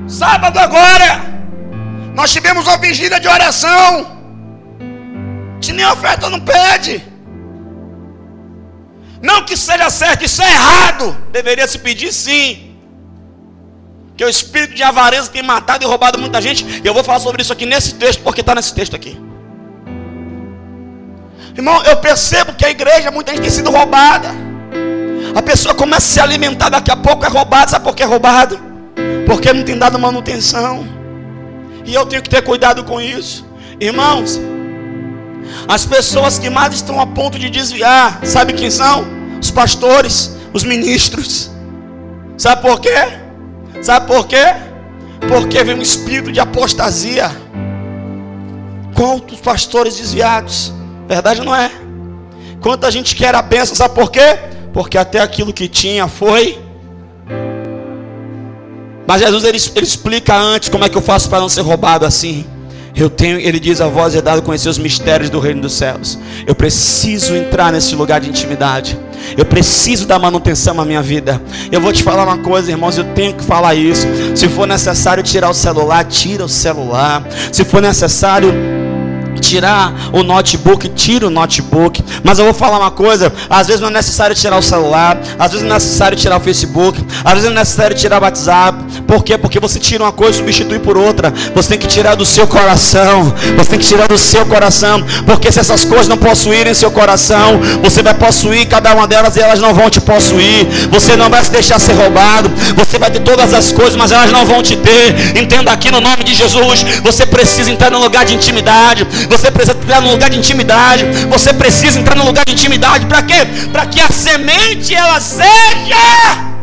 [0.08, 1.22] Sábado agora,
[2.14, 4.08] nós tivemos uma vigília de oração.
[5.60, 7.13] Se nem oferta não pede.
[9.24, 11.18] Não que seja certo, isso é errado.
[11.32, 12.76] Deveria se pedir sim.
[14.18, 16.82] Que o espírito de avareza tem matado e roubado muita gente.
[16.84, 19.18] E eu vou falar sobre isso aqui nesse texto, porque está nesse texto aqui.
[21.56, 24.30] Irmão, eu percebo que a igreja, muita gente tem sido roubada.
[25.34, 27.70] A pessoa começa a se alimentar, daqui a pouco é roubada.
[27.72, 28.60] Sabe por que é roubado?
[29.26, 30.86] Porque não tem dado manutenção.
[31.86, 33.48] E eu tenho que ter cuidado com isso.
[33.80, 34.40] Irmãos,
[35.66, 39.13] as pessoas que mais estão a ponto de desviar, sabe quem são?
[39.44, 41.52] Os pastores, os ministros.
[42.38, 42.96] Sabe por quê?
[43.82, 44.56] Sabe por quê?
[45.28, 47.30] Porque vem um espírito de apostasia.
[48.96, 50.72] Quantos pastores desviados?
[51.10, 51.70] Verdade não é?
[52.62, 54.40] Quanta gente quer a bênção, sabe por quê?
[54.72, 56.58] Porque até aquilo que tinha foi.
[59.06, 62.06] Mas Jesus ele, ele explica antes como é que eu faço para não ser roubado
[62.06, 62.46] assim.
[62.96, 66.20] Eu tenho, ele diz, a voz é dado conhecer os mistérios do reino dos céus.
[66.46, 69.00] Eu preciso entrar nesse lugar de intimidade.
[69.36, 71.42] Eu preciso dar manutenção à minha vida.
[71.72, 74.06] Eu vou te falar uma coisa, irmãos, eu tenho que falar isso.
[74.36, 77.26] Se for necessário tirar o celular, tira o celular.
[77.52, 78.54] Se for necessário
[79.44, 82.04] tirar o notebook, tira o notebook.
[82.24, 85.52] Mas eu vou falar uma coisa: às vezes não é necessário tirar o celular, às
[85.52, 89.02] vezes não é necessário tirar o Facebook, às vezes não é necessário tirar o WhatsApp.
[89.08, 89.38] Por quê?
[89.38, 91.32] Porque você tira uma coisa e substitui por outra.
[91.54, 93.34] Você tem que tirar do seu coração.
[93.58, 95.04] Você tem que tirar do seu coração.
[95.26, 99.42] Porque se essas coisas não possuírem seu coração, você vai possuir cada uma delas e
[99.42, 100.66] elas não vão te possuir.
[100.92, 102.50] Você não vai se deixar ser roubado.
[102.76, 105.38] Você vai ter todas as coisas, mas elas não vão te ter.
[105.38, 106.84] Entenda aqui no nome de Jesus.
[107.04, 109.06] Você precisa entrar no lugar de intimidade.
[109.34, 111.06] Você precisa entrar no lugar de intimidade.
[111.30, 113.06] Você precisa entrar no lugar de intimidade.
[113.08, 113.46] Para quê?
[113.72, 116.54] Para que a semente ela seja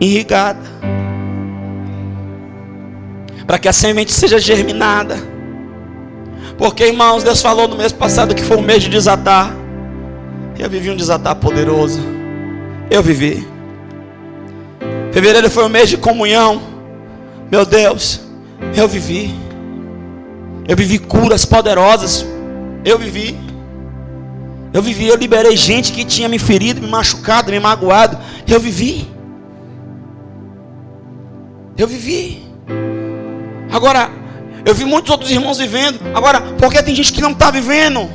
[0.00, 0.78] irrigada.
[3.46, 5.16] para que a semente seja germinada.
[6.58, 9.56] Porque, irmãos, Deus falou no mês passado que foi um mês de desatar.
[10.58, 11.98] Eu vivi um desatar poderoso.
[12.90, 13.48] Eu vivi.
[15.12, 16.60] Fevereiro foi um mês de comunhão.
[17.50, 18.20] Meu Deus,
[18.76, 19.47] eu vivi.
[20.68, 22.26] Eu vivi curas poderosas.
[22.84, 23.36] Eu vivi.
[24.70, 28.18] Eu vivi, eu liberei gente que tinha me ferido, me machucado, me magoado.
[28.46, 29.10] Eu vivi.
[31.76, 32.46] Eu vivi.
[33.72, 34.10] Agora,
[34.64, 36.00] eu vi muitos outros irmãos vivendo.
[36.14, 38.10] Agora, por que tem gente que não está vivendo?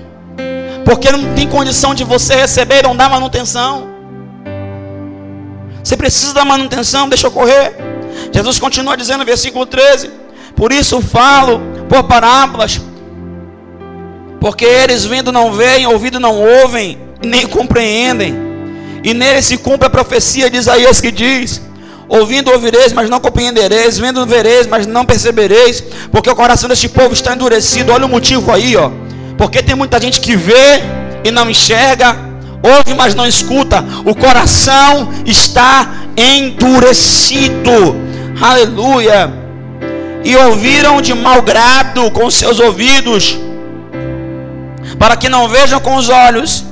[0.85, 3.89] Porque não tem condição de você receber e não dar manutenção.
[5.83, 7.75] Você precisa da manutenção, deixa eu correr.
[8.31, 10.11] Jesus continua dizendo versículo 13:
[10.55, 12.82] Por isso falo por parábolas,
[14.39, 18.36] porque eles vendo não veem, ouvindo não ouvem, nem compreendem.
[19.03, 21.62] E nele se cumpre a profecia de Isaías que diz:
[22.10, 27.13] Ouvindo ouvireis, mas não compreendereis, vendo vereis, mas não percebereis, porque o coração deste povo
[27.13, 27.91] está endurecido.
[27.91, 28.89] Olha o motivo aí, ó.
[29.38, 30.82] Porque tem muita gente que vê
[31.23, 32.17] e não enxerga,
[32.63, 33.86] ouve, mas não escuta.
[34.03, 37.95] O coração está endurecido.
[38.41, 39.42] Aleluia.
[40.23, 43.38] E ouviram de mau grado com seus ouvidos,
[44.97, 46.65] para que não vejam com os olhos,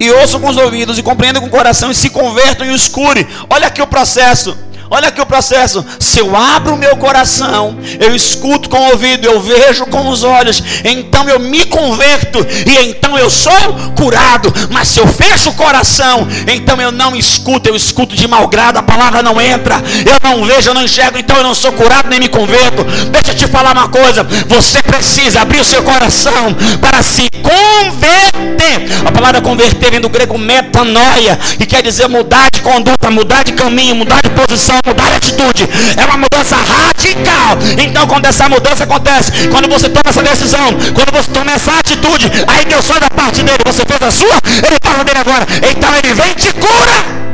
[0.00, 2.88] e ouçam com os ouvidos, e compreendam com o coração, e se convertam e os
[2.88, 3.26] cure.
[3.50, 4.56] Olha aqui o processo.
[4.94, 5.84] Olha aqui o processo.
[5.98, 10.22] Se eu abro o meu coração, eu escuto com o ouvido, eu vejo com os
[10.22, 13.52] olhos, então eu me converto e então eu sou
[13.96, 14.54] curado.
[14.70, 18.76] Mas se eu fecho o coração, então eu não escuto, eu escuto de mau grado,
[18.76, 22.08] a palavra não entra, eu não vejo, eu não enxergo, então eu não sou curado
[22.08, 22.84] nem me converto.
[23.10, 29.04] Deixa eu te falar uma coisa: você precisa abrir o seu coração para se converter.
[29.04, 33.54] A palavra converter vem do grego metanoia, que quer dizer mudar de conduta, mudar de
[33.54, 37.58] caminho, mudar de posição mudar de atitude, é uma mudança radical.
[37.78, 42.30] Então, quando essa mudança acontece, quando você toma essa decisão, quando você toma essa atitude,
[42.46, 45.46] aí Deus foi da parte dele, você fez a sua, ele fala dele agora.
[45.70, 47.33] Então ele vem e te cura.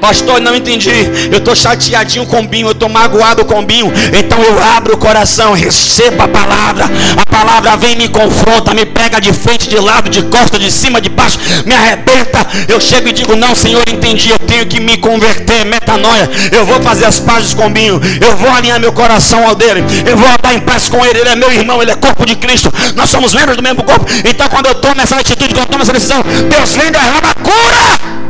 [0.00, 0.90] Pastor, não entendi.
[1.30, 3.92] Eu estou chateadinho com o binho, eu estou magoado com o binho.
[4.16, 6.84] Então eu abro o coração, recebo a palavra.
[7.16, 11.00] A palavra vem me confronta, me pega de frente, de lado, de costa, de cima,
[11.00, 12.46] de baixo, me arrebenta.
[12.68, 14.30] Eu chego e digo: Não, Senhor, entendi.
[14.30, 16.30] Eu tenho que me converter, metanoia.
[16.52, 18.00] Eu vou fazer as pazes com o binho.
[18.20, 19.84] Eu vou alinhar meu coração ao dele.
[20.06, 21.20] Eu vou andar em paz com ele.
[21.20, 22.72] Ele é meu irmão, ele é corpo de Cristo.
[22.94, 24.06] Nós somos membros do mesmo corpo.
[24.24, 28.27] Então, quando eu tomo essa atitude, quando eu tomo essa decisão, Deus vem derrama cura.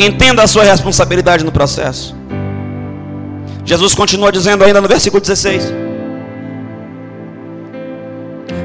[0.00, 2.16] Entenda a sua responsabilidade no processo.
[3.66, 5.70] Jesus continua dizendo ainda no versículo 16: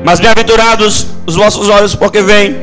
[0.06, 2.56] Mas bem-aventurados os vossos olhos porque veem,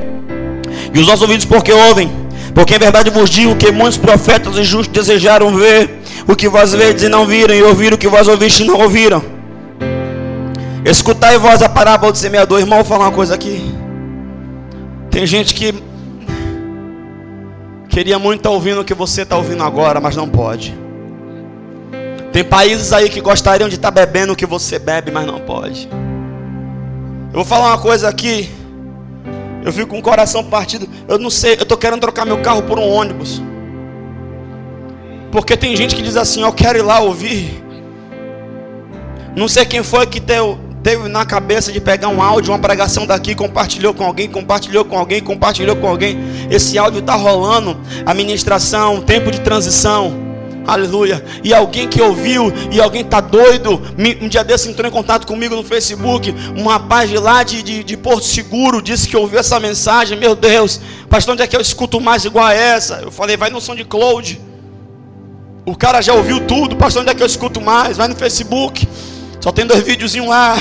[0.94, 2.10] e os vossos ouvidos porque ouvem,
[2.54, 6.72] porque em verdade vos digo que muitos profetas e justos desejaram ver o que vós
[6.72, 9.22] vedes e não viram, e ouvir o que vós ouviste e não ouviram.
[10.82, 12.58] Escutai vós a parábola do semeador.
[12.58, 13.62] Irmão, vou falar uma coisa aqui.
[15.10, 15.91] Tem gente que
[17.92, 20.74] Queria muito estar ouvindo o que você está ouvindo agora, mas não pode.
[22.32, 25.90] Tem países aí que gostariam de estar bebendo o que você bebe, mas não pode.
[27.28, 28.50] Eu vou falar uma coisa aqui.
[29.62, 30.88] Eu fico com o coração partido.
[31.06, 33.42] Eu não sei, eu estou querendo trocar meu carro por um ônibus.
[35.30, 37.62] Porque tem gente que diz assim: Eu quero ir lá ouvir.
[39.36, 43.06] Não sei quem foi que deu, teve na cabeça de pegar um áudio, uma pregação
[43.06, 46.18] daqui, compartilhou com alguém, compartilhou com alguém, compartilhou com alguém.
[46.50, 50.32] Esse áudio está rolando, a ministração, tempo de transição.
[50.66, 51.24] Aleluia.
[51.42, 53.82] E alguém que ouviu, e alguém está doido.
[54.20, 56.34] Um dia desse entrou em contato comigo no Facebook.
[56.56, 60.16] Um rapaz de lá de, de, de, Porto Seguro disse que ouviu essa mensagem.
[60.16, 63.00] Meu Deus, pastor, onde é que eu escuto mais igual a essa?
[63.02, 64.40] Eu falei, vai no som de Cloud.
[65.64, 66.76] O cara já ouviu tudo.
[66.76, 67.96] Pastor, onde é que eu escuto mais?
[67.96, 68.88] Vai no Facebook.
[69.42, 70.56] Só tem dois videozinhos lá.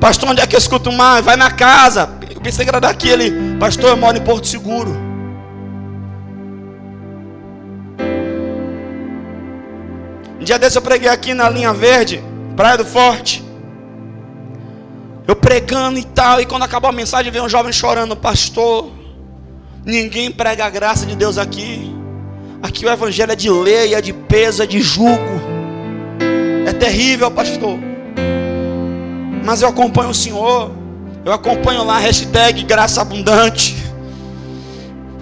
[0.00, 1.22] Pastor, onde é que eu escuto mais?
[1.22, 2.08] Vai na casa.
[2.34, 3.58] Eu pensei que era daquele.
[3.58, 4.96] Pastor, eu moro em Porto Seguro.
[10.40, 12.24] Um dia desse eu preguei aqui na linha verde,
[12.56, 13.44] Praia do Forte.
[15.26, 16.40] Eu pregando e tal.
[16.40, 18.16] E quando acabou a mensagem, veio um jovem chorando.
[18.16, 18.90] Pastor,
[19.84, 21.94] ninguém prega a graça de Deus aqui.
[22.62, 25.42] Aqui o evangelho é de lei, é de peso, é de jugo.
[26.66, 27.87] É terrível, pastor
[29.48, 30.70] mas eu acompanho o Senhor.
[31.24, 33.74] Eu acompanho lá hashtag graça abundante.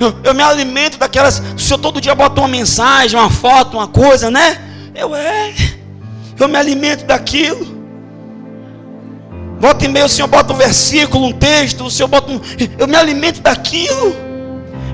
[0.01, 1.41] Eu, eu, me alimento daquelas.
[1.55, 4.61] O Senhor todo dia bota uma mensagem, uma foto, uma coisa, né?
[4.97, 5.55] Eu é.
[6.41, 7.69] Eu me alimento daquilo.
[9.61, 12.41] Volta e meio, o Senhor bota um versículo, um texto, o Senhor bota um.
[12.77, 14.13] Eu me alimento daquilo.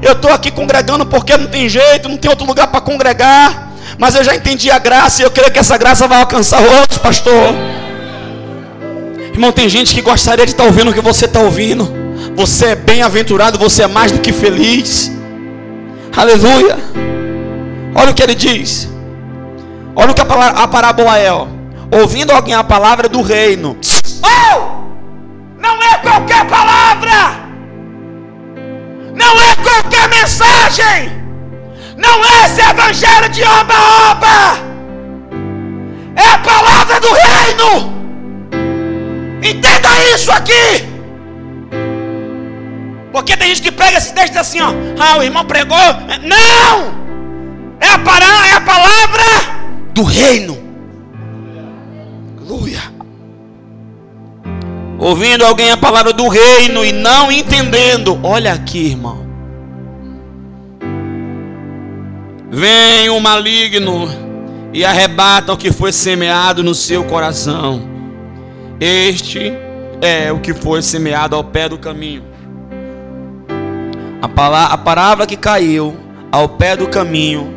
[0.03, 3.73] eu estou aqui congregando porque não tem jeito, não tem outro lugar para congregar.
[3.97, 6.99] Mas eu já entendi a graça e eu creio que essa graça vai alcançar outros,
[6.99, 7.83] pastor.
[9.33, 11.91] Irmão, tem gente que gostaria de estar tá ouvindo o que você está ouvindo.
[12.37, 15.11] Você é bem-aventurado, você é mais do que feliz.
[16.15, 16.79] Aleluia.
[17.95, 18.89] Olha o que ele diz.
[19.97, 21.33] Olha o que a parábola é.
[21.33, 21.47] Ó.
[21.91, 23.77] Ouvindo alguém a palavra do reino.
[24.23, 24.83] Oh!
[25.59, 27.43] Não é qualquer palavra.
[29.15, 31.11] Não é qualquer mensagem.
[31.97, 34.59] Não é esse evangelho de oba-oba.
[36.17, 37.92] É a palavra do reino.
[39.43, 40.93] Entenda isso aqui.
[43.13, 44.69] Porque tem gente que pega esse texto assim, ó.
[44.99, 45.77] Ah, o irmão pregou.
[46.23, 47.03] Não!
[47.81, 49.23] É a, para, é a palavra
[49.93, 50.57] do reino.
[52.39, 52.81] Aleluia.
[54.99, 58.19] Ouvindo alguém a palavra do reino e não entendendo.
[58.23, 59.27] Olha aqui, irmão.
[62.51, 64.09] Vem o maligno
[64.73, 67.92] e arrebata o que foi semeado no seu coração.
[68.85, 69.53] Este
[70.01, 72.25] é o que foi semeado ao pé do caminho.
[74.21, 75.97] A palavra, a palavra que caiu
[76.33, 77.55] ao pé do caminho,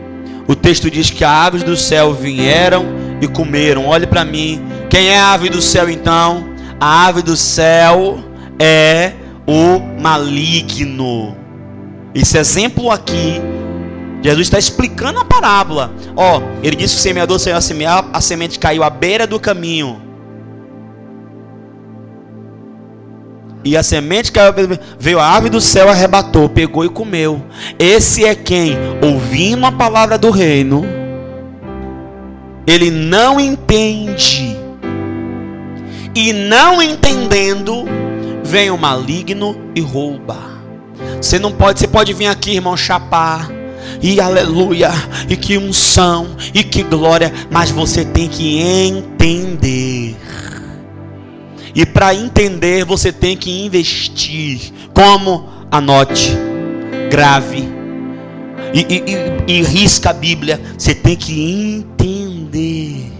[0.47, 2.85] o texto diz que aves do céu vieram
[3.19, 3.88] e comeram.
[3.88, 4.63] Olhe para mim.
[4.88, 6.47] Quem é a ave do céu então?
[6.79, 8.19] A ave do céu
[8.59, 9.13] é
[9.47, 11.35] o maligno.
[12.13, 13.41] Esse exemplo aqui
[14.21, 15.91] Jesus está explicando a parábola.
[16.15, 19.39] Ó, ele disse que o semeador saiu a semear, a semente caiu à beira do
[19.39, 20.05] caminho.
[23.65, 24.54] E a semente caiu,
[24.99, 27.43] veio a ave do céu, arrebatou, pegou e comeu.
[27.80, 30.86] Esse é quem, ouvindo a palavra do reino,
[32.67, 34.56] ele não entende.
[36.13, 37.86] E não entendendo,
[38.43, 40.38] vem o maligno e rouba.
[41.19, 43.49] Você não pode, você pode vir aqui, irmão, chapar
[43.99, 44.91] e aleluia,
[45.28, 50.15] e que unção, e que glória, mas você tem que entender.
[51.75, 54.71] E para entender, você tem que investir.
[54.93, 55.53] Como?
[55.69, 56.31] Anote,
[57.11, 57.67] grave
[58.73, 59.03] e, e,
[59.47, 60.59] e, e risca a Bíblia.
[60.77, 63.11] Você tem que entender.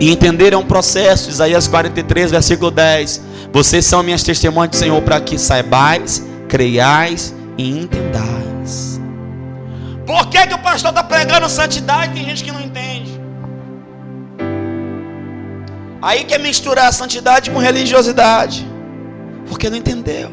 [0.00, 1.30] E entender é um processo.
[1.30, 3.22] Isaías 43, versículo 10.
[3.52, 9.00] Vocês são minhas testemunhas do Senhor para que saibais, creiais e entendais.
[10.06, 13.13] Por que, que o pastor está pregando santidade e tem gente que não entende?
[16.04, 18.68] Aí quer misturar a santidade com religiosidade.
[19.48, 20.30] Porque não entendeu.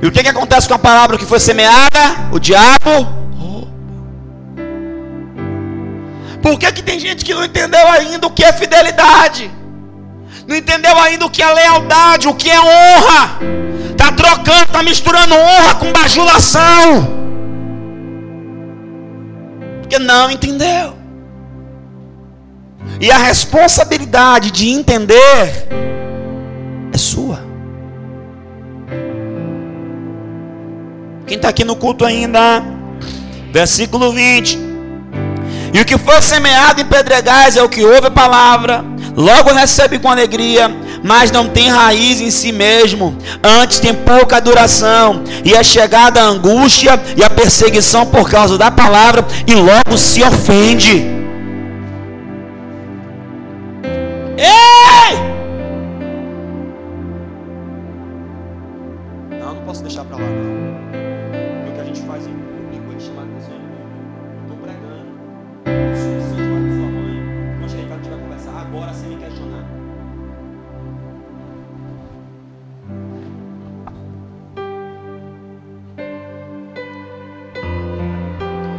[0.00, 2.02] E o que, que acontece com a palavra que foi semeada?
[2.32, 3.24] O diabo
[6.44, 9.50] Por que, que tem gente que não entendeu ainda o que é fidelidade?
[10.46, 13.38] Não entendeu ainda o que é lealdade, o que é honra?
[13.90, 17.08] Está trocando, está misturando honra com bajulação.
[19.80, 21.03] Porque não entendeu.
[23.04, 25.68] E a responsabilidade de entender
[26.90, 27.38] é sua.
[31.26, 32.64] Quem está aqui no culto ainda,
[33.52, 34.58] versículo 20.
[35.74, 38.82] E o que for semeado em pedregais é o que ouve a palavra,
[39.14, 45.22] logo recebe com alegria, mas não tem raiz em si mesmo, antes tem pouca duração,
[45.44, 50.22] e é chegada a angústia e a perseguição por causa da palavra, e logo se
[50.22, 51.13] ofende.
[59.54, 60.22] Não, não posso deixar para lá.
[60.22, 61.70] Não.
[61.70, 63.58] O que a gente faz em público é chamar a pessoa.
[64.42, 65.06] Estou pregando.
[65.96, 67.14] Se você vai sua mãe,
[67.62, 69.64] em casa, a gente vai conversar agora sem me questionar.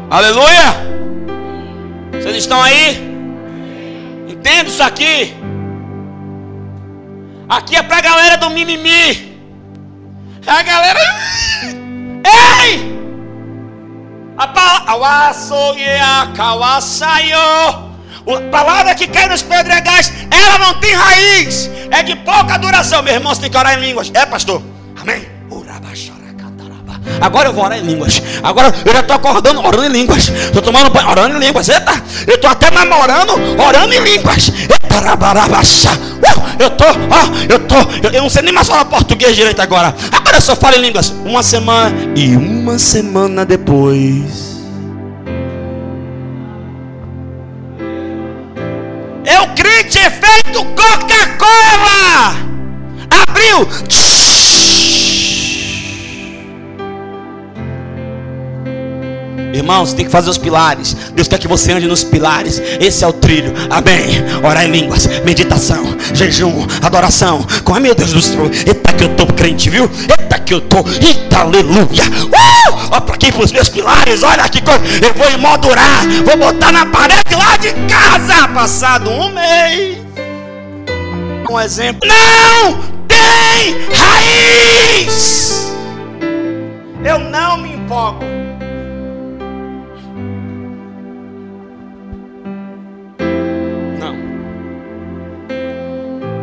[0.09, 0.75] Aleluia!
[2.11, 2.97] Vocês estão aí?
[4.27, 5.33] Entende isso aqui?
[7.47, 9.34] Aqui é pra galera do mimimi.
[10.47, 10.99] É a galera.
[12.23, 12.95] Ei!
[14.37, 14.47] A
[18.51, 23.01] palavra que cai nos pedregais, ela não tem raiz, é de pouca duração.
[23.01, 24.11] Meu irmão, você tem que orar em línguas.
[24.13, 24.61] É, pastor?
[24.99, 25.34] Amém?
[27.25, 28.21] Agora eu vou orar em línguas.
[28.43, 30.27] Agora eu já estou acordando, orando em línguas.
[30.27, 31.67] Estou tomando banho, orando em línguas.
[31.67, 31.93] Eita,
[32.27, 34.49] eu estou até namorando, orando em línguas.
[34.49, 37.79] Eita, uh, eu estou, ó, eu estou.
[38.03, 39.95] Eu, eu, não sei nem mais falar português direito agora.
[40.11, 41.09] Agora eu só falo em línguas.
[41.25, 44.55] Uma semana e uma semana depois.
[49.25, 52.35] Eu crente efeito Coca-Cola.
[53.09, 53.67] Abriu.
[59.65, 60.95] Irmãos, tem que fazer os pilares.
[61.15, 62.61] Deus quer que você ande nos pilares.
[62.79, 63.51] Esse é o trilho.
[63.67, 64.23] Amém.
[64.43, 67.43] Orar em línguas, meditação, jejum, adoração.
[67.63, 68.45] Com meu Deus do céu.
[68.63, 69.89] Eita que eu tô crente, viu?
[70.07, 70.85] Eita que eu tô.
[71.01, 72.03] Eita, aleluia.
[72.25, 72.91] Uh!
[72.91, 74.21] Olha para aqui os meus pilares.
[74.21, 74.83] Olha que coisa.
[75.03, 76.05] Eu vou emoldurar.
[76.23, 78.47] Vou botar na parede lá de casa.
[78.49, 79.97] Passado um mês.
[81.49, 82.07] Um exemplo.
[82.07, 85.73] Não tem raiz.
[87.03, 88.44] Eu não me empolgo.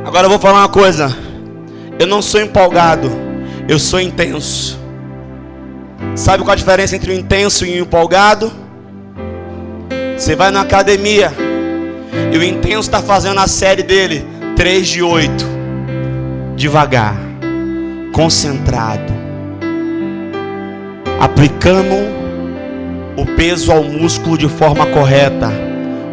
[0.04, 1.16] Agora eu vou falar uma coisa.
[1.98, 3.10] Eu não sou empolgado,
[3.68, 4.78] eu sou intenso.
[6.16, 8.52] Sabe qual a diferença entre o intenso e o empolgado?
[10.16, 11.32] Você vai na academia
[12.32, 14.26] e o intenso está fazendo a série dele
[14.56, 15.52] 3 de 8.
[16.56, 17.16] Devagar,
[18.12, 19.12] concentrado,
[21.20, 21.94] aplicando
[23.16, 25.50] o peso ao músculo de forma correta,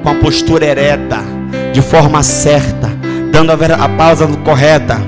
[0.03, 1.19] com a postura ereta,
[1.73, 2.88] de forma certa
[3.45, 4.99] dando a, a pausa correta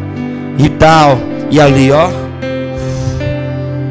[0.58, 1.20] e tal,
[1.50, 2.10] e ali, ó,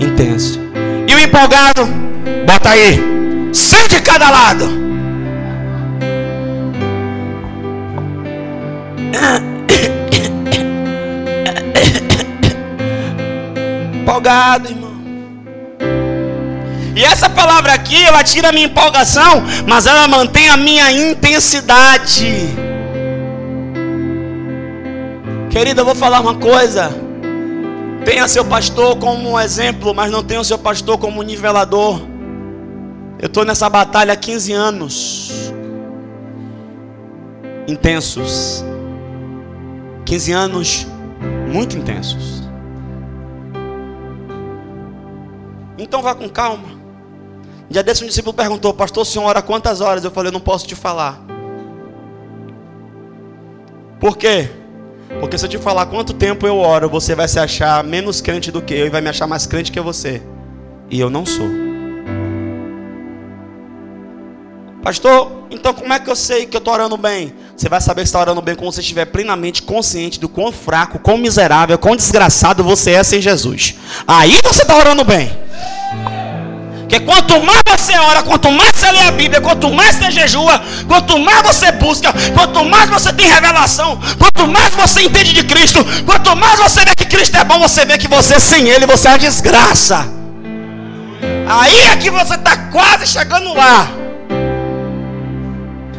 [0.01, 0.59] intenso.
[1.07, 1.87] E o empolgado,
[2.47, 2.99] bota aí,
[3.53, 4.81] cem de cada lado.
[13.95, 14.91] Empolgado, irmão.
[16.97, 22.70] E essa palavra aqui, ela tira a minha empolgação, mas ela mantém a minha intensidade.
[25.51, 26.91] Querida, eu vou falar uma coisa.
[28.05, 32.01] Tenha seu pastor como um exemplo, mas não tenha o seu pastor como nivelador.
[33.19, 35.53] Eu estou nessa batalha há 15 anos.
[37.67, 38.65] Intensos.
[40.07, 40.87] 15 anos
[41.53, 42.49] muito intensos.
[45.77, 46.69] Então vá com calma.
[47.69, 50.05] Um dia desse um discípulo perguntou, pastor, o senhor quantas horas?
[50.05, 51.21] Eu falei, eu não posso te falar.
[53.99, 54.60] Por quê?
[55.21, 58.51] Porque se eu te falar quanto tempo eu oro, você vai se achar menos crente
[58.51, 60.23] do que eu e vai me achar mais crente que você.
[60.91, 61.47] E eu não sou.
[64.83, 67.35] Pastor, então como é que eu sei que eu estou orando bem?
[67.55, 70.99] Você vai saber que está orando bem quando você estiver plenamente consciente do quão fraco,
[70.99, 73.75] quão miserável, quão desgraçado você é sem Jesus.
[74.07, 75.31] Aí você está orando bem.
[76.91, 80.61] Porque quanto mais você ora, quanto mais você lê a Bíblia, quanto mais você jejua,
[80.89, 85.87] quanto mais você busca, quanto mais você tem revelação, quanto mais você entende de Cristo,
[86.05, 89.07] quanto mais você vê que Cristo é bom, você vê que você sem Ele, você
[89.07, 90.05] é uma desgraça.
[91.49, 93.89] Aí é que você está quase chegando lá.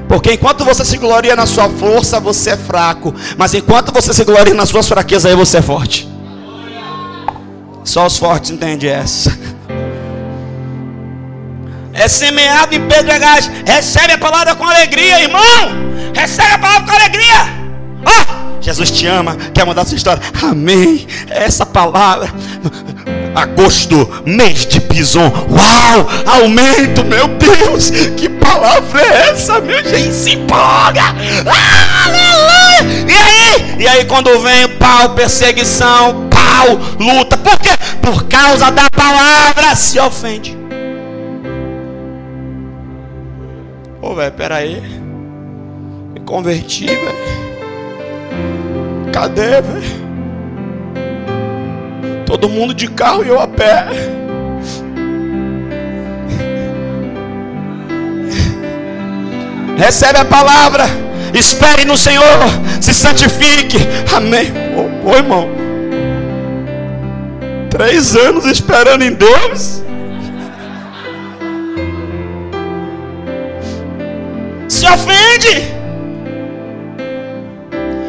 [0.10, 3.16] Porque enquanto você se gloria na sua força, você é fraco.
[3.38, 6.06] Mas enquanto você se gloria nas suas fraquezas, aí você é forte.
[7.86, 9.32] Só os fortes entendem essa
[11.94, 13.50] é semeado em pedregais.
[13.66, 15.42] Recebe a palavra com alegria, irmão.
[16.14, 17.62] Recebe a palavra com alegria.
[18.06, 20.22] Oh, Jesus te ama, quer mudar sua história.
[20.42, 21.08] Amém.
[21.30, 22.32] Essa palavra.
[23.34, 25.32] Agosto, mês de bison.
[25.50, 27.90] Uau, aumento, meu Deus.
[28.18, 30.14] Que palavra é essa, meu gente?
[30.14, 31.04] Se empolga.
[32.06, 33.06] Aleluia.
[33.08, 33.76] E aí?
[33.80, 37.38] E aí, quando vem pau, perseguição, pau, luta.
[37.38, 37.72] Por quê?
[38.02, 40.61] Por causa da palavra se ofende.
[44.02, 44.82] Ô, velho, pera aí.
[46.14, 47.42] Me converti, velho.
[49.14, 50.02] Cadê, velho?
[52.26, 53.86] Todo mundo de carro e eu a pé.
[59.78, 60.86] Recebe a palavra.
[61.34, 62.24] Espere no Senhor.
[62.82, 63.78] Se santifique.
[64.16, 64.52] Amém.
[64.76, 65.50] Ô, oh, oh, irmão.
[67.70, 69.84] Três anos esperando em Deus.
[74.94, 75.74] Ofende.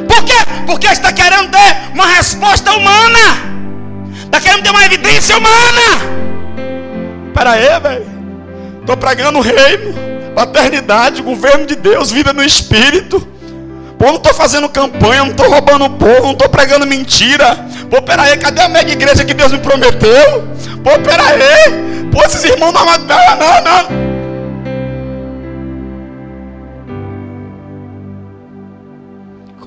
[0.06, 0.38] Por quê?
[0.66, 3.18] Porque está querendo ter uma resposta humana.
[4.24, 6.12] Está querendo ter uma evidência humana.
[7.28, 8.06] Espera aí, velho.
[8.80, 9.94] Estou pregando o reino,
[10.34, 13.26] paternidade, governo de Deus, vida no Espírito.
[13.98, 17.64] Pô, não estou fazendo campanha, não estou roubando o povo, não estou pregando mentira.
[17.88, 20.48] Pô, peraí, cadê a mega igreja que Deus me prometeu?
[20.82, 22.10] Pô, peraí.
[22.10, 24.01] Pô, esses irmãos não, não, não.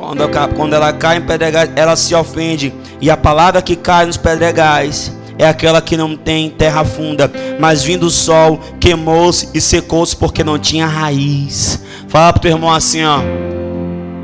[0.05, 2.71] Quando, quando ela cai em pedregais, ela se ofende.
[3.01, 7.29] E a palavra que cai nos pedregais é aquela que não tem terra funda,
[7.59, 11.83] mas vindo o sol, queimou-se e secou-se porque não tinha raiz.
[12.07, 13.19] Fala para o teu irmão assim, ó,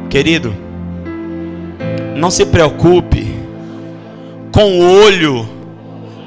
[0.07, 0.55] querido,
[2.15, 3.35] não se preocupe
[4.51, 5.49] com o olho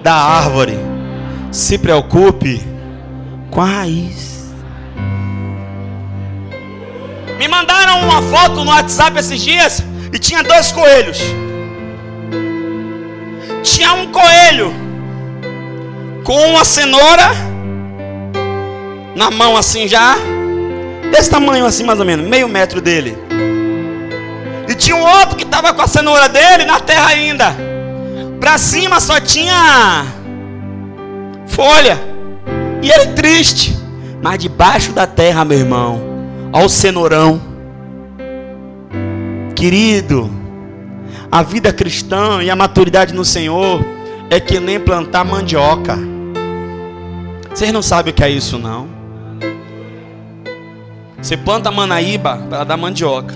[0.03, 0.77] da árvore,
[1.53, 2.61] se preocupe
[3.53, 4.34] com a raiz.
[7.39, 9.83] Me mandaram uma foto no WhatsApp esses dias
[10.13, 11.19] e tinha dois coelhos.
[13.63, 14.73] Tinha um coelho
[16.23, 17.31] com uma cenoura
[19.17, 20.17] na mão assim já,
[21.11, 23.17] desse tamanho assim mais ou menos, meio metro dele.
[24.69, 27.55] E tinha um outro que estava com a cenoura dele na terra ainda.
[28.41, 30.07] Para cima só tinha
[31.47, 31.99] folha.
[32.83, 33.77] E ele triste.
[34.23, 36.14] Mas debaixo da terra, meu irmão,
[36.55, 37.43] ao cenourão.
[39.57, 40.31] Querido,
[41.31, 43.85] a vida cristã e a maturidade no Senhor
[44.31, 45.99] é que nem plantar mandioca.
[47.53, 48.89] Vocês não sabem o que é isso, não?
[51.21, 53.35] Você planta manaíba para dar mandioca.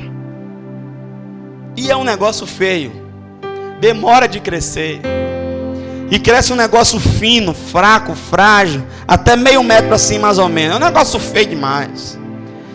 [1.77, 2.93] E é um negócio feio.
[3.81, 5.01] Demora de crescer.
[6.09, 10.77] E cresce um negócio fino, fraco, frágil, até meio metro assim mais ou menos.
[10.77, 12.16] É um negócio feio demais.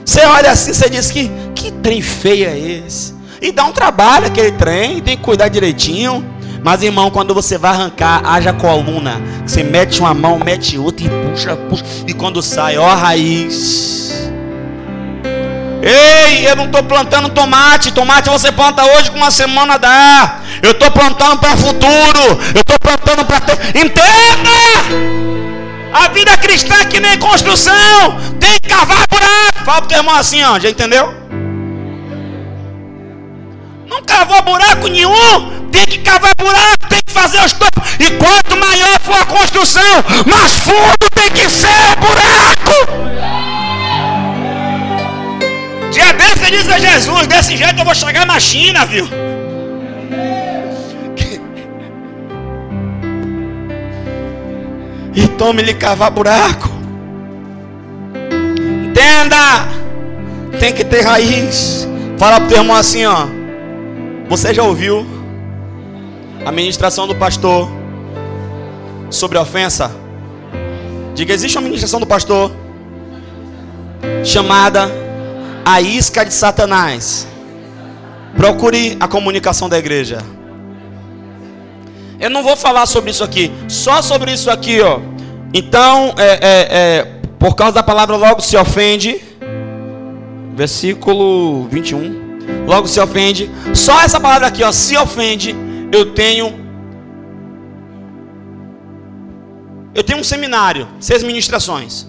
[0.05, 3.13] Você olha assim, você diz que que trem feio é esse?
[3.41, 6.25] E dá um trabalho aquele trem, tem que cuidar direitinho.
[6.63, 9.21] Mas irmão, quando você vai arrancar, haja coluna.
[9.45, 11.83] Você mete uma mão, mete outra e puxa, puxa.
[12.07, 14.31] E quando sai, ó raiz.
[15.81, 17.91] Ei, eu não estou plantando tomate.
[17.91, 20.39] Tomate você planta hoje com uma semana dá.
[20.61, 22.39] Eu estou plantando para futuro.
[22.55, 23.77] Eu estou plantando para ter.
[23.77, 24.53] Entenda!
[25.93, 28.17] A vida cristã é que nem construção.
[28.39, 29.05] Tem que cavar.
[29.63, 30.59] Fala pro teu irmão assim, ó.
[30.59, 31.13] Já entendeu?
[33.87, 35.69] Não cavou buraco nenhum.
[35.71, 36.87] Tem que cavar buraco.
[36.89, 37.93] Tem que fazer os topos.
[37.99, 43.23] E quanto maior for a construção, mais fundo tem que ser o buraco.
[45.91, 49.07] Dia desse diz a Jesus, desse jeito eu vou chegar na China, viu?
[55.15, 56.72] E tome-lhe cavar buraco.
[59.13, 59.67] Entenda!
[60.59, 61.87] Tem que ter raiz.
[62.17, 63.27] Fala pro teu irmão assim, ó.
[64.27, 65.05] Você já ouviu
[66.43, 67.69] a ministração do pastor
[69.11, 69.91] sobre ofensa?
[71.13, 72.51] Diga, existe uma ministração do pastor
[74.23, 74.89] chamada
[75.63, 77.27] a isca de Satanás.
[78.35, 80.17] Procure a comunicação da igreja.
[82.19, 84.99] Eu não vou falar sobre isso aqui, só sobre isso aqui, ó.
[85.53, 87.12] Então, é, é, é,
[87.43, 89.21] por causa da palavra logo se ofende.
[90.55, 92.65] Versículo 21.
[92.65, 93.51] Logo se ofende.
[93.73, 95.53] Só essa palavra aqui, ó, se ofende.
[95.91, 96.53] Eu tenho.
[99.93, 102.07] Eu tenho um seminário, seis ministrações.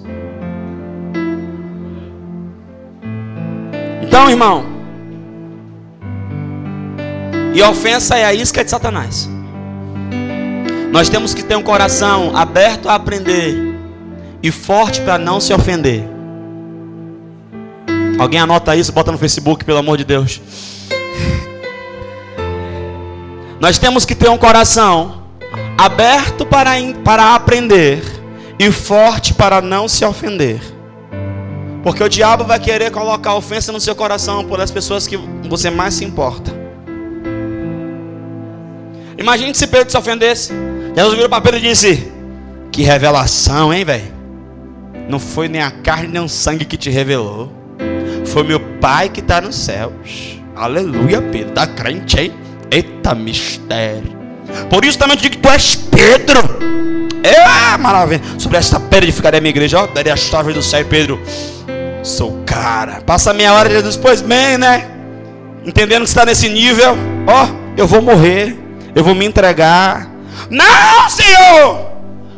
[4.03, 4.65] Então, irmão,
[7.53, 9.29] e a ofensa é a isca de Satanás.
[10.93, 13.74] Nós temos que ter um coração aberto a aprender
[14.45, 16.05] e forte para não se ofender.
[18.19, 20.39] Alguém anota isso, bota no Facebook, pelo amor de Deus.
[23.59, 25.23] Nós temos que ter um coração
[25.79, 26.73] aberto para,
[27.03, 28.03] para aprender
[28.59, 30.61] e forte para não se ofender.
[31.83, 35.17] Porque o diabo vai querer colocar ofensa no seu coração por as pessoas que
[35.49, 36.53] você mais se importa.
[39.17, 40.53] Imagine se Pedro se ofendesse.
[40.95, 42.13] Jesus virou para Pedro e disse:
[42.71, 44.14] Que revelação, hein, velho?
[45.09, 47.53] Não foi nem a carne nem o sangue que te revelou.
[48.27, 50.41] Foi meu Pai que está nos céus.
[50.57, 51.53] Aleluia, Pedro.
[51.53, 52.33] Tá crente, hein?
[52.71, 54.17] Eita mistério.
[54.71, 56.41] Por isso também eu digo que tu és Pedro.
[57.23, 58.23] É maravilha.
[58.39, 59.81] Sobre esta pedra de ficar minha igreja.
[59.81, 61.21] Ó, daria as chaves do céu, Pedro.
[62.03, 63.01] Sou cara.
[63.01, 64.91] Passa meia hora, Jesus, pois bem, né?
[65.65, 66.95] Entendendo que está nesse nível,
[67.27, 68.55] ó, eu vou morrer,
[68.95, 70.11] eu vou me entregar.
[70.51, 71.94] Não, Senhor!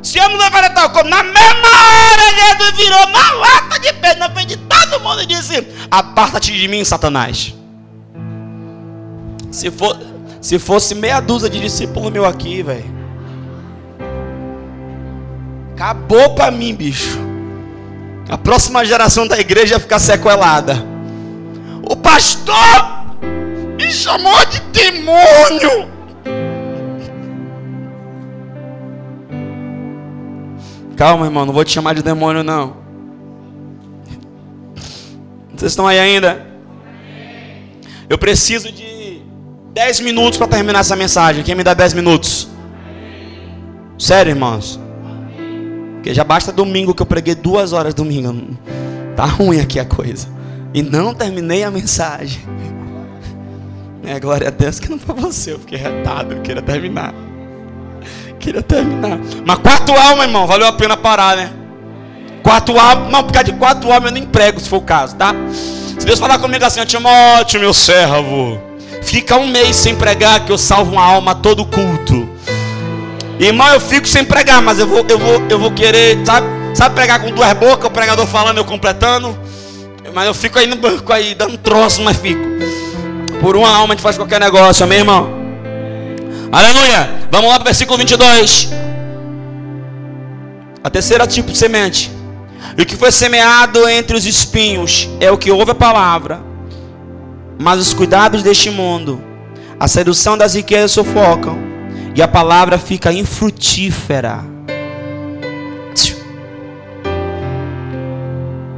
[0.06, 1.08] Senhor não vai fazer tal coisa.
[1.08, 5.26] Na mesma hora, Jesus virou na lata de pé, na frente de todo mundo e
[5.26, 7.52] disse: Aparta-te de mim, Satanás.
[9.50, 9.98] Se, for,
[10.40, 12.84] se fosse meia dúzia de discípulos meu aqui, velho.
[15.74, 17.18] Acabou para mim, bicho.
[18.28, 20.86] A próxima geração da igreja ia ficar sequelada.
[21.82, 22.54] O pastor
[23.76, 25.95] me chamou de demônio.
[30.96, 32.76] Calma, irmão, não vou te chamar de demônio, não.
[35.54, 36.46] Vocês estão aí ainda?
[38.08, 39.20] Eu preciso de
[39.74, 41.44] 10 minutos para terminar essa mensagem.
[41.44, 42.48] Quem me dá 10 minutos?
[43.98, 44.80] Sério, irmãos?
[45.94, 48.56] Porque já basta domingo que eu preguei duas horas domingo.
[49.14, 50.28] Tá ruim aqui a coisa.
[50.72, 52.40] E não terminei a mensagem.
[54.04, 55.52] É, glória a Deus que não foi você.
[55.52, 57.12] Eu fiquei retado, eu queria terminar.
[58.38, 59.18] Queria terminar.
[59.44, 61.50] Mas quatro almas, irmão, valeu a pena parar, né?
[62.46, 65.16] quatro almas, não, por causa de quatro almas eu não emprego, se for o caso,
[65.16, 65.34] tá?
[65.98, 68.60] Se Deus falar comigo assim, Timóteo, meu servo,
[69.02, 72.28] fica um mês sem pregar que eu salvo uma alma todo culto.
[73.40, 76.94] Irmão, eu fico sem pregar, mas eu vou, eu vou, eu vou querer, sabe, sabe
[76.94, 79.36] pregar com duas bocas, o pregador falando, eu completando.
[80.14, 82.40] Mas eu fico aí no banco aí, dando troço, mas fico.
[83.40, 85.35] Por uma alma a gente faz qualquer negócio, amém, irmão?
[86.52, 87.28] Aleluia!
[87.30, 88.70] Vamos lá para o versículo 22.
[90.82, 92.10] A terceira tipo de semente.
[92.78, 96.40] E o que foi semeado entre os espinhos é o que ouve a palavra,
[97.58, 99.22] mas os cuidados deste mundo,
[99.78, 101.58] a sedução das riquezas sufocam,
[102.14, 104.44] e a palavra fica infrutífera.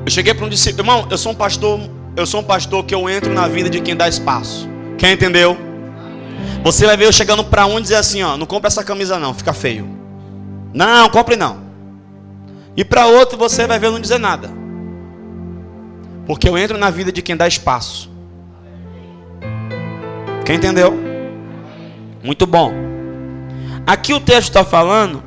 [0.05, 1.81] Eu cheguei para um discípulo, irmão, eu sou um pastor,
[2.17, 4.67] eu sou um pastor que eu entro na vida de quem dá espaço.
[4.97, 5.68] Quem entendeu?
[6.63, 9.19] Você vai ver eu chegando para um e dizer assim, ó, não compre essa camisa
[9.19, 9.89] não, fica feio.
[10.75, 11.61] Não, compre não.
[12.77, 14.51] E para outro você vai ver eu não dizer nada.
[16.27, 18.11] Porque eu entro na vida de quem dá espaço.
[20.45, 20.95] Quem entendeu?
[22.23, 22.73] Muito bom.
[23.87, 25.23] Aqui o texto está falando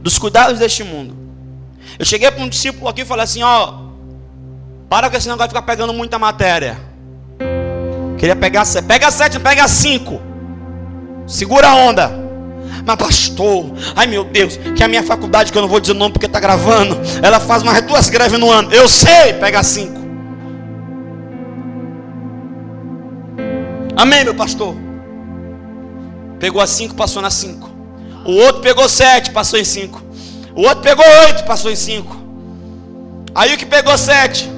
[0.00, 1.14] dos cuidados deste mundo.
[1.98, 3.84] Eu cheguei para um discípulo aqui e falei assim: ó,
[4.88, 6.93] para com esse negócio de ficar pegando muita matéria.
[8.24, 10.18] Queria pegar sete, pega sete, pega cinco.
[11.26, 12.10] Segura a onda.
[12.86, 15.94] Mas pastor, ai meu Deus, que a minha faculdade, que eu não vou dizer o
[15.94, 18.72] nome porque está gravando, ela faz mais duas greves no ano.
[18.72, 20.00] Eu sei, pega cinco.
[23.94, 24.74] Amém, meu pastor?
[26.40, 27.68] Pegou a cinco, passou na cinco.
[28.24, 30.02] O outro pegou sete, passou em cinco.
[30.56, 32.16] O outro pegou oito, passou em cinco.
[33.34, 34.50] Aí o que pegou sete,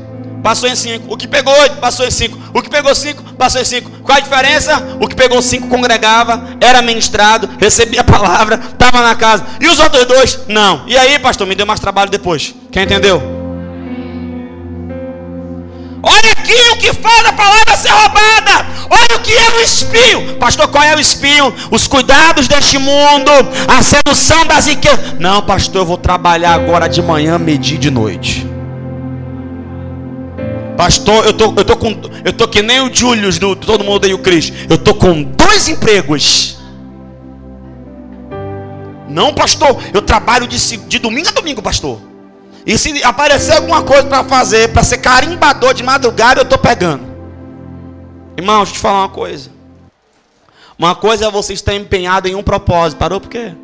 [0.47, 1.13] passou em cinco.
[1.13, 2.39] O que pegou oito, passou em cinco.
[2.55, 3.91] O que pegou cinco, passou em cinco.
[4.05, 4.97] Qual a diferença?
[5.01, 9.45] O que pegou cinco congregava, era ministrado, recebia a palavra, estava na casa.
[9.61, 10.85] E os outros dois, não.
[10.87, 12.55] E aí, pastor, me deu mais trabalho depois.
[12.71, 13.21] Quem entendeu?
[16.01, 18.67] Olha aqui o que faz a palavra ser roubada.
[18.89, 20.37] Olha o que é o espinho.
[20.37, 21.53] Pastor, qual é o espinho?
[21.73, 23.33] Os cuidados deste mundo,
[23.67, 25.19] a sedução das riquezas.
[25.19, 28.56] Não, pastor, eu vou trabalhar agora de manhã, medir de noite.
[30.77, 31.89] Pastor, eu tô, eu tô com,
[32.25, 34.53] eu tô que nem o Julius do Todo Mundo e o Cris.
[34.69, 36.59] Eu tô com dois empregos.
[39.09, 41.99] Não, pastor, eu trabalho de, de domingo a domingo, pastor.
[42.67, 47.05] E se aparecer alguma coisa para fazer, para ser carimbador de madrugada, eu estou pegando.
[48.37, 49.51] Irmão, deixa eu te falar uma coisa.
[50.79, 52.99] Uma coisa é você estar empenhado em um propósito.
[52.99, 53.55] Parou por quê?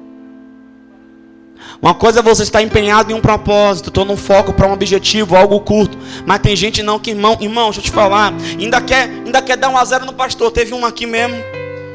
[1.80, 5.36] Uma coisa é você estar empenhado em um propósito, estou num foco para um objetivo,
[5.36, 5.98] algo curto.
[6.24, 9.56] Mas tem gente não que, irmão, irmão, deixa eu te falar, ainda quer, ainda quer
[9.56, 10.52] dar um a zero no pastor.
[10.52, 11.36] Teve uma aqui mesmo.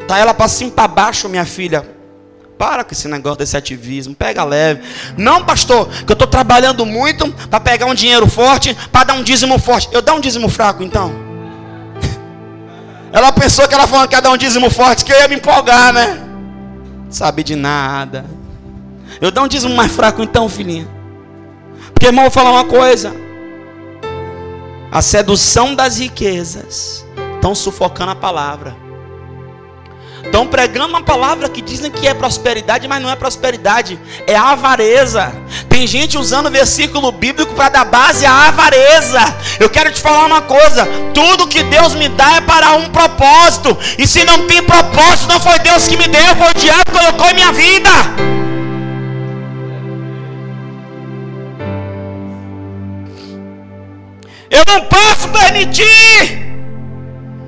[0.07, 1.97] Tá ela para cima para baixo, minha filha.
[2.57, 4.81] Para com esse negócio desse ativismo, pega leve.
[5.15, 9.23] Não, pastor, que eu estou trabalhando muito para pegar um dinheiro forte, para dar um
[9.23, 9.87] dízimo forte.
[9.91, 11.13] Eu dou um dízimo fraco então?
[13.11, 15.35] Ela pensou que ela falando que ia dar um dízimo forte, que eu ia me
[15.35, 16.19] empolgar, né?
[17.09, 18.36] Sabe de nada.
[19.19, 20.87] Eu dou um dízimo mais fraco então, filhinha.
[21.93, 23.13] Porque, irmão, vou falar uma coisa.
[24.91, 27.05] A sedução das riquezas
[27.35, 28.75] estão sufocando a palavra.
[30.23, 35.33] Estão pregando uma palavra que dizem que é prosperidade, mas não é prosperidade, é avareza.
[35.69, 39.19] Tem gente usando versículo bíblico para dar base à avareza.
[39.59, 43.77] Eu quero te falar uma coisa: tudo que Deus me dá é para um propósito,
[43.97, 46.91] e se não tem propósito, não foi Deus que me deu, foi o diabo que
[46.91, 47.89] colocou em minha vida.
[54.57, 56.47] Eu não posso permitir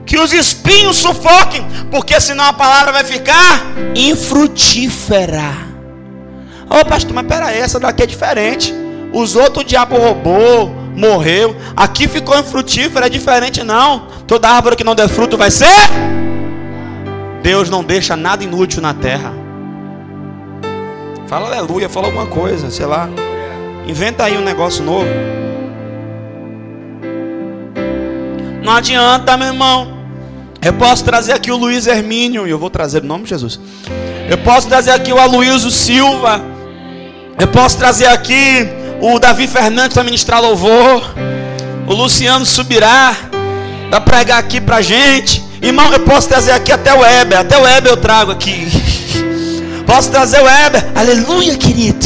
[0.06, 5.70] que os espinhos sufoquem, porque senão a palavra vai ficar infrutífera.
[6.70, 8.74] Ô oh, pastor, mas peraí, essa daqui é diferente.
[9.12, 11.56] Os outros o diabo roubou, morreu.
[11.76, 14.08] Aqui ficou infrutífera, é diferente não.
[14.28, 15.90] Toda árvore que não der fruto vai ser.
[17.42, 19.34] Deus não deixa nada inútil na terra.
[21.26, 23.10] Fala aleluia, fala alguma coisa, sei lá.
[23.88, 25.39] Inventa aí um negócio novo.
[28.64, 30.00] Não adianta, meu irmão.
[30.62, 33.60] Eu posso trazer aqui o Luiz Hermínio, e eu vou trazer o nome de Jesus.
[34.30, 36.42] Eu posso trazer aqui o Aloysio Silva.
[37.40, 38.68] Eu posso trazer aqui
[39.02, 41.16] o Davi Fernandes para ministrar louvor.
[41.88, 43.16] O Luciano subirá
[43.90, 45.44] para pregar aqui para gente.
[45.62, 47.40] Irmão, eu posso trazer aqui até o Weber.
[47.40, 48.68] Até o Weber eu trago aqui.
[49.86, 50.86] Posso trazer o Weber.
[50.96, 52.06] Aleluia, querido.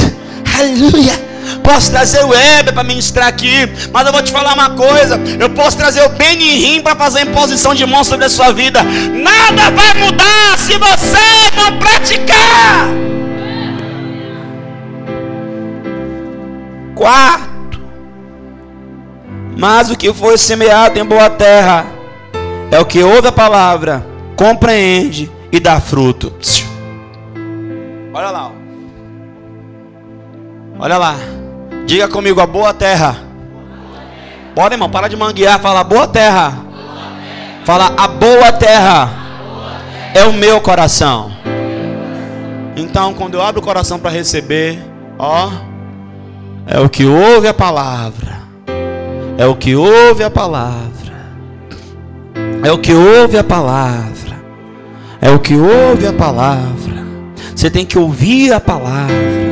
[0.57, 1.32] Aleluia.
[1.63, 3.69] Posso trazer o Weber para ministrar aqui.
[3.91, 5.19] Mas eu vou te falar uma coisa.
[5.39, 8.81] Eu posso trazer o Benihim para fazer imposição de mão sobre a sua vida.
[8.83, 12.87] Nada vai mudar se você não praticar.
[16.95, 17.81] Quarto,
[19.57, 21.85] mas o que foi semeado em boa terra
[22.71, 26.33] é o que ouve a palavra, compreende e dá fruto.
[28.13, 28.62] Olha lá.
[30.83, 31.15] Olha lá.
[31.85, 33.15] Diga comigo a boa terra.
[34.53, 36.57] Bora, irmão, para de manguear, fala boa terra.
[37.63, 39.09] Fala a boa terra.
[40.13, 41.31] É o meu coração.
[42.75, 44.77] Então, quando eu abro o coração para receber,
[45.17, 45.51] ó,
[46.67, 48.41] é o que ouve a palavra.
[49.37, 50.91] É o que ouve a palavra.
[52.61, 54.35] É o que ouve a palavra.
[55.21, 57.05] É o que ouve a palavra.
[57.55, 59.42] Você tem que ouvir a palavra.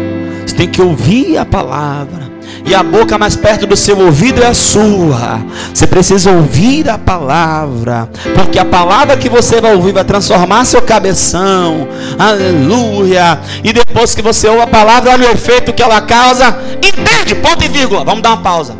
[0.61, 2.31] Tem que ouvir a palavra.
[2.63, 5.43] E a boca mais perto do seu ouvido é a sua.
[5.73, 8.07] Você precisa ouvir a palavra.
[8.35, 11.87] Porque a palavra que você vai ouvir vai transformar seu cabeção.
[12.19, 13.39] Aleluia.
[13.63, 16.55] E depois que você ouve a palavra, olha o efeito que ela causa.
[16.75, 17.33] Entende?
[17.33, 18.05] Ponto e vírgula.
[18.05, 18.77] Vamos dar uma pausa.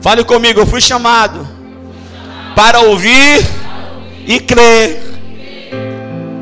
[0.00, 1.46] Fale comigo, eu fui chamado
[2.56, 3.46] para ouvir
[4.26, 5.02] e crer.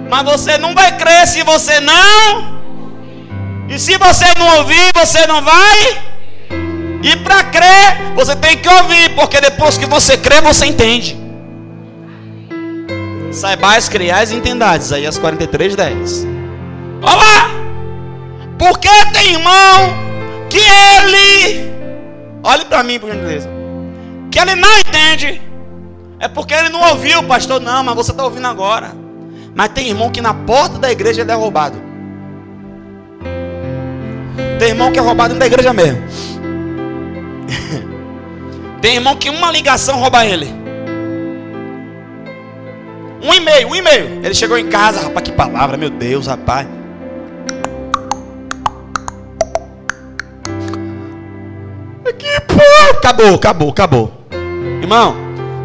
[0.09, 2.60] Mas você não vai crer se você não.
[3.71, 6.03] E se você não ouvir, você não vai.
[7.03, 11.17] E para crer, você tem que ouvir, porque depois que você crê, você entende.
[13.33, 14.93] Saibais, criais e entendades.
[14.93, 16.27] Aí as 43, 10.
[17.01, 17.49] Olá!
[18.59, 19.95] Porque tem irmão
[20.51, 21.71] que ele
[22.43, 23.49] Olhe para mim, por gentileza.
[24.31, 25.41] Que ele não entende.
[26.19, 27.61] É porque ele não ouviu, pastor.
[27.61, 28.93] Não, mas você está ouvindo agora.
[29.55, 31.90] Mas tem irmão que na porta da igreja é roubado.
[34.61, 36.03] Tem irmão que é roubado dentro da igreja mesmo.
[38.83, 40.55] tem irmão que uma ligação rouba ele.
[43.23, 44.21] Um e-mail, um e-mail.
[44.23, 46.69] Ele chegou em casa, rapaz, que palavra, meu Deus, rapaz.
[52.19, 52.99] Que porra!
[52.99, 54.13] Acabou, acabou, acabou.
[54.83, 55.17] Irmão,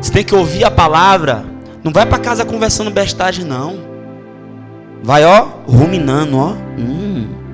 [0.01, 1.43] você tem que ouvir a palavra.
[1.83, 3.77] Não vai para casa conversando bestagem, não.
[5.03, 6.53] Vai, ó, ruminando, ó.
[6.77, 7.44] Hum,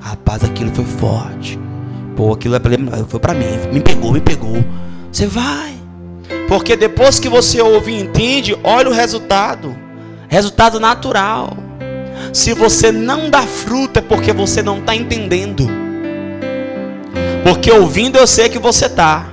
[0.00, 1.58] rapaz, aquilo foi forte.
[2.16, 2.60] Pô, aquilo é
[3.08, 3.46] foi para mim.
[3.72, 4.64] Me pegou, me pegou.
[5.10, 5.74] Você vai.
[6.48, 9.76] Porque depois que você ouve e entende, olha o resultado.
[10.28, 11.56] Resultado natural.
[12.32, 15.68] Se você não dá fruto, é porque você não está entendendo.
[17.42, 19.26] Porque ouvindo eu sei que você está.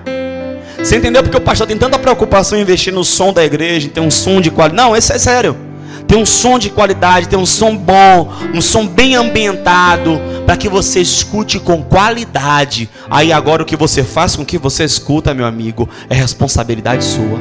[0.78, 1.22] Você entendeu?
[1.22, 4.40] Porque o pastor tem tanta preocupação em investir no som da igreja, tem um som
[4.40, 4.82] de qualidade.
[4.82, 5.67] Não, isso é sério.
[6.08, 10.70] Tem um som de qualidade, tem um som bom, um som bem ambientado, para que
[10.70, 12.90] você escute com qualidade.
[13.10, 17.04] Aí agora o que você faz com o que você escuta, meu amigo, é responsabilidade
[17.04, 17.40] sua.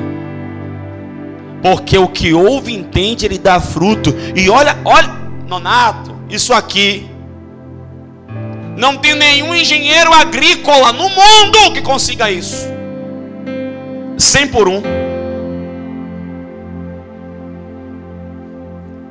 [1.62, 4.14] Porque o que ouve entende, ele dá fruto.
[4.34, 5.14] E olha, olha,
[5.46, 7.08] Nonato, isso aqui
[8.76, 12.66] não tem nenhum engenheiro agrícola no mundo que consiga isso.
[14.18, 15.05] 100 por um.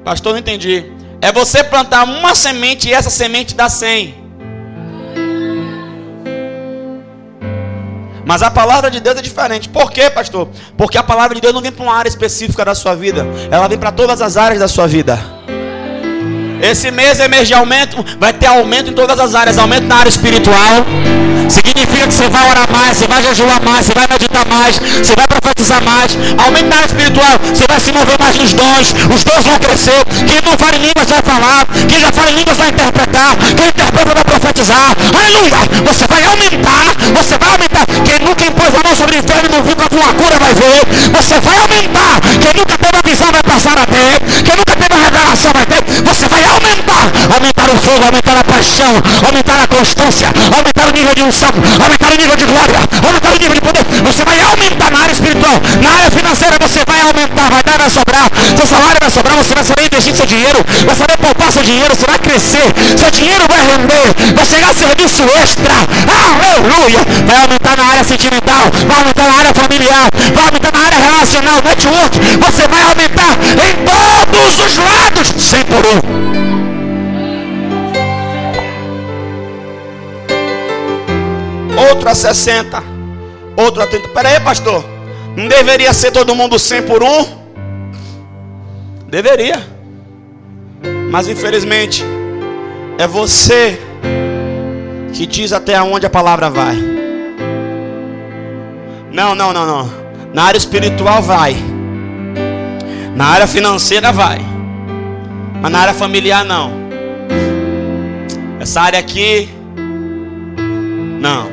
[0.06, 0.86] Pastor, não entendi.
[1.20, 4.24] É você plantar uma semente e essa semente dá 100.
[8.24, 9.68] Mas a palavra de Deus é diferente.
[9.68, 10.47] Por quê, pastor?
[10.78, 13.26] Porque a palavra de Deus não vem para uma área específica da sua vida.
[13.49, 15.20] Ela vem para todas as áreas da sua vida.
[16.62, 19.95] Esse mês é mês de aumento, vai ter aumento em todas as áreas, aumento na
[19.97, 20.86] área espiritual.
[21.49, 25.16] Significa que você vai orar mais, você vai jejuar mais, você vai meditar mais, você
[25.16, 26.18] vai profetizar mais.
[26.43, 30.02] Aumento na área espiritual, você vai se mover mais nos dons, os dons vão crescer.
[30.26, 33.68] Quem não fala em línguas vai falar, quem já fala em línguas vai interpretar, quem
[33.70, 34.98] interpreta vai profetizar.
[35.14, 35.60] Aleluia!
[35.86, 37.86] Você vai aumentar, você vai aumentar.
[37.86, 40.54] Quem nunca impôs a mão sobre o enfermo e não viu com uma cura vai
[40.54, 40.82] ver.
[41.14, 42.22] Você vai aumentar.
[42.41, 44.14] Quem nunca teve a visão vai passar a ter.
[44.43, 45.82] Quem nunca teve a revelação vai ter.
[46.06, 48.93] Você vai aumentar, aumentar o fogo, aumentar a paixão,
[49.26, 53.38] aumentar a constância, aumentar o nível de unção, aumentar o nível de glória, aumentar o
[53.38, 53.86] nível de poder.
[54.06, 55.35] Você vai aumentar na área espiritual,
[55.82, 59.54] na área financeira você vai aumentar, vai dar, vai sobrar, seu salário vai sobrar, você
[59.54, 62.66] vai saber investir seu dinheiro, vai saber poupar seu dinheiro, você vai crescer,
[62.98, 65.76] seu dinheiro vai render, vai chegar serviço extra,
[66.08, 71.00] aleluia, vai aumentar na área sentimental, vai aumentar na área familiar, vai aumentar na área
[71.00, 76.46] relacional, network, você vai aumentar em todos os lados, sem por um.
[81.90, 82.84] outro a 60,
[83.58, 84.10] outro a 30.
[84.10, 84.95] Pera aí, pastor.
[85.36, 87.26] Não deveria ser todo mundo 100 por um?
[89.08, 89.62] Deveria.
[91.12, 92.04] Mas infelizmente,
[92.98, 93.80] é você
[95.14, 96.76] que diz até onde a palavra vai.
[99.12, 99.90] Não, não, não, não.
[100.34, 101.56] Na área espiritual vai.
[103.16, 104.40] Na área financeira vai.
[105.62, 106.72] Mas na área familiar não.
[108.60, 109.50] Essa área aqui
[111.20, 111.50] Não.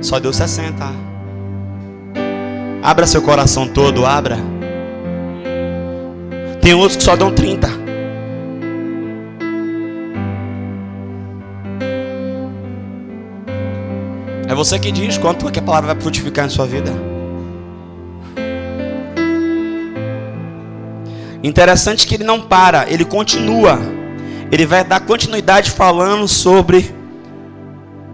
[0.00, 1.05] Só deu 60.
[2.86, 4.38] Abra seu coração todo, abra.
[6.60, 7.66] Tem outros que só dão 30.
[14.48, 16.92] É você que diz quanto que a palavra vai frutificar em sua vida.
[21.42, 23.80] Interessante que ele não para, ele continua.
[24.52, 26.94] Ele vai dar continuidade falando sobre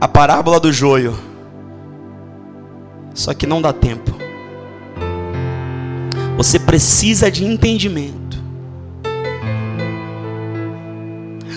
[0.01, 1.15] a parábola do joio.
[3.13, 4.22] Só que não dá tempo.
[6.37, 8.43] Você precisa de entendimento.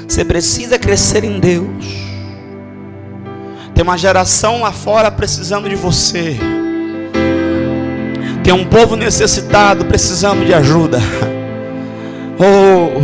[0.08, 1.86] Você precisa crescer em Deus.
[3.74, 6.38] Tem uma geração lá fora precisando de você.
[8.44, 11.00] Tem um povo necessitado precisando de ajuda.
[12.38, 13.02] Oh,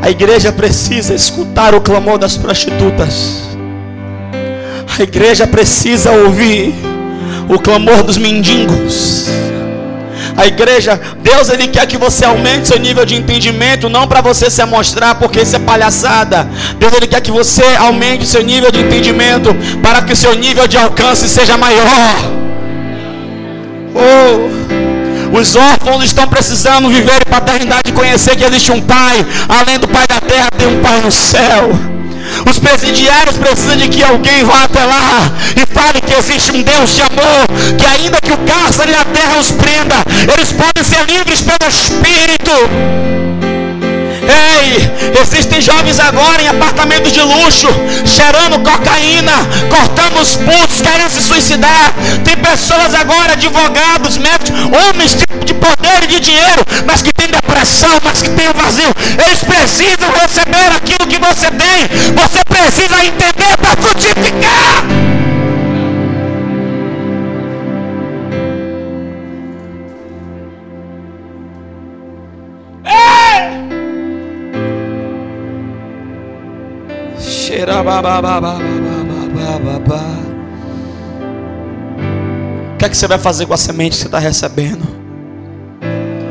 [0.00, 3.54] a igreja precisa escutar o clamor das prostitutas.
[4.98, 6.74] A igreja precisa ouvir
[7.50, 9.26] o clamor dos mendigos.
[10.36, 14.50] A igreja, Deus ele quer que você aumente seu nível de entendimento, não para você
[14.50, 16.48] se amostrar, porque isso é palhaçada.
[16.78, 20.76] Deus ele quer que você aumente seu nível de entendimento para que seu nível de
[20.76, 22.16] alcance seja maior.
[23.94, 29.78] Oh, os órfãos estão precisando viver em paternidade e conhecer que existe um pai, além
[29.78, 31.93] do pai da terra, tem um pai no céu.
[32.48, 36.94] Os presidiários precisam de que alguém vá até lá e fale que existe um Deus
[36.94, 39.96] de amor, que ainda que o cárcere na terra os prenda,
[40.32, 43.33] eles podem ser livres pelo Espírito.
[44.28, 47.68] Ei, existem jovens agora em apartamentos de luxo,
[48.04, 49.32] cheirando cocaína,
[49.68, 51.92] cortando os pulsos, querendo se suicidar.
[52.24, 57.28] Tem pessoas agora, advogados, médicos, homens de, de poder e de dinheiro, mas que têm
[57.28, 58.94] depressão, mas que têm vazio.
[59.26, 61.88] Eles precisam receber aquilo que você tem.
[62.14, 65.13] Você precisa entender para frutificar.
[82.74, 84.82] O que é que você vai fazer com a semente que você está recebendo?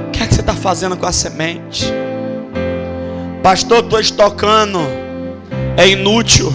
[0.08, 1.92] O que é que você está fazendo com a semente?
[3.42, 4.80] Pastor, estou estocando.
[5.78, 6.54] É inútil.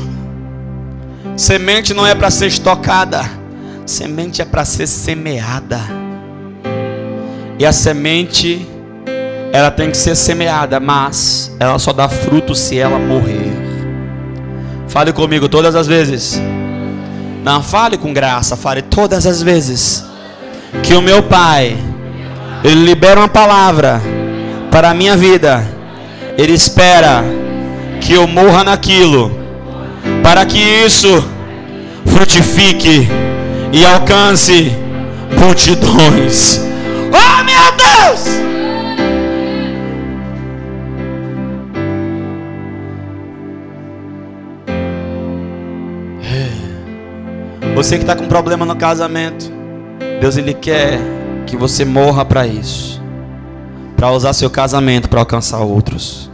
[1.36, 3.22] Semente não é para ser estocada.
[3.86, 5.80] Semente é para ser semeada.
[7.58, 8.68] E a semente,
[9.52, 13.57] ela tem que ser semeada, mas ela só dá fruto se ela morrer.
[14.88, 16.40] Fale comigo todas as vezes.
[17.44, 20.04] Não fale com graça, fale todas as vezes.
[20.82, 21.76] Que o meu Pai,
[22.64, 24.02] Ele libera uma palavra
[24.70, 25.66] para a minha vida.
[26.36, 27.24] Ele espera
[28.00, 29.30] que eu morra naquilo,
[30.22, 31.24] para que isso
[32.06, 33.08] frutifique
[33.72, 34.72] e alcance
[35.38, 36.60] multidões.
[37.12, 38.57] Oh meu Deus!
[47.78, 49.52] Você que está com problema no casamento,
[50.20, 50.98] Deus ele quer
[51.46, 53.00] que você morra para isso,
[53.96, 56.28] para usar seu casamento para alcançar outros.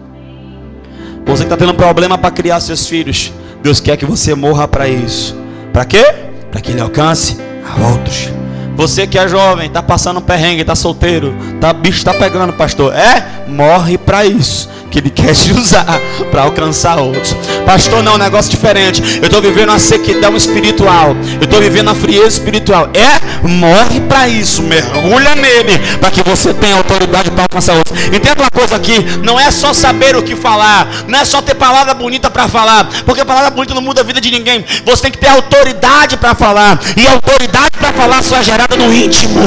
[1.26, 3.30] Você que está tendo problema para criar seus filhos,
[3.62, 5.36] Deus quer que você morra para isso.
[5.70, 6.14] Para quê?
[6.51, 8.30] Para que ele alcance a outros.
[8.74, 12.95] Você que é jovem, está passando um perrengue, está solteiro, tá bicho está pegando, pastor.
[12.95, 17.34] É, morre para isso que Ele quer te usar para alcançar outros.
[17.64, 19.02] Pastor, não, é um negócio diferente.
[19.20, 21.16] Eu estou vivendo a sequidão espiritual.
[21.40, 22.90] Eu estou vivendo a frieza espiritual.
[22.94, 24.62] É, morre para isso.
[24.62, 27.98] Mergulha nele para que você tenha autoridade para alcançar outros.
[28.06, 31.54] Entenda uma coisa aqui: não é só saber o que falar, não é só ter
[31.54, 34.64] palavra bonita para falar, porque palavra bonita não muda a vida de ninguém.
[34.84, 38.92] Você tem que ter autoridade para falar, e autoridade para falar só é gerada no
[38.92, 39.40] íntimo.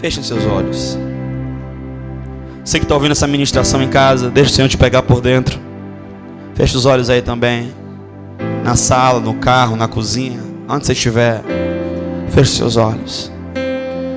[0.00, 0.98] Fechem seus olhos.
[2.66, 5.56] Você que está ouvindo essa ministração em casa, deixa o Senhor te pegar por dentro.
[6.56, 7.72] Feche os olhos aí também.
[8.64, 11.42] Na sala, no carro, na cozinha, onde você estiver.
[12.30, 13.30] Feche seus olhos.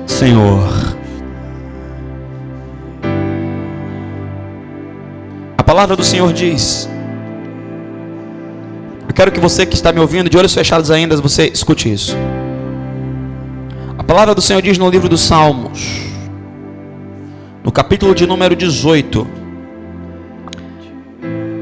[0.04, 0.68] Senhor.
[5.56, 6.90] A palavra do Senhor diz.
[9.06, 12.16] Eu quero que você que está me ouvindo, de olhos fechados ainda, você escute isso
[14.10, 16.09] palavra do Senhor diz no livro dos Salmos,
[17.62, 19.26] no capítulo de número 18.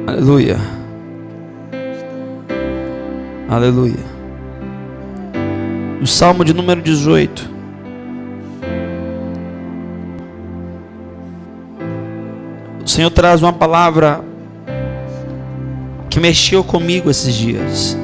[0.07, 0.57] Aleluia.
[3.49, 4.19] Aleluia.
[6.01, 7.51] No Salmo de número 18.
[12.85, 14.25] O Senhor traz uma palavra
[16.09, 17.99] que mexeu comigo esses dias.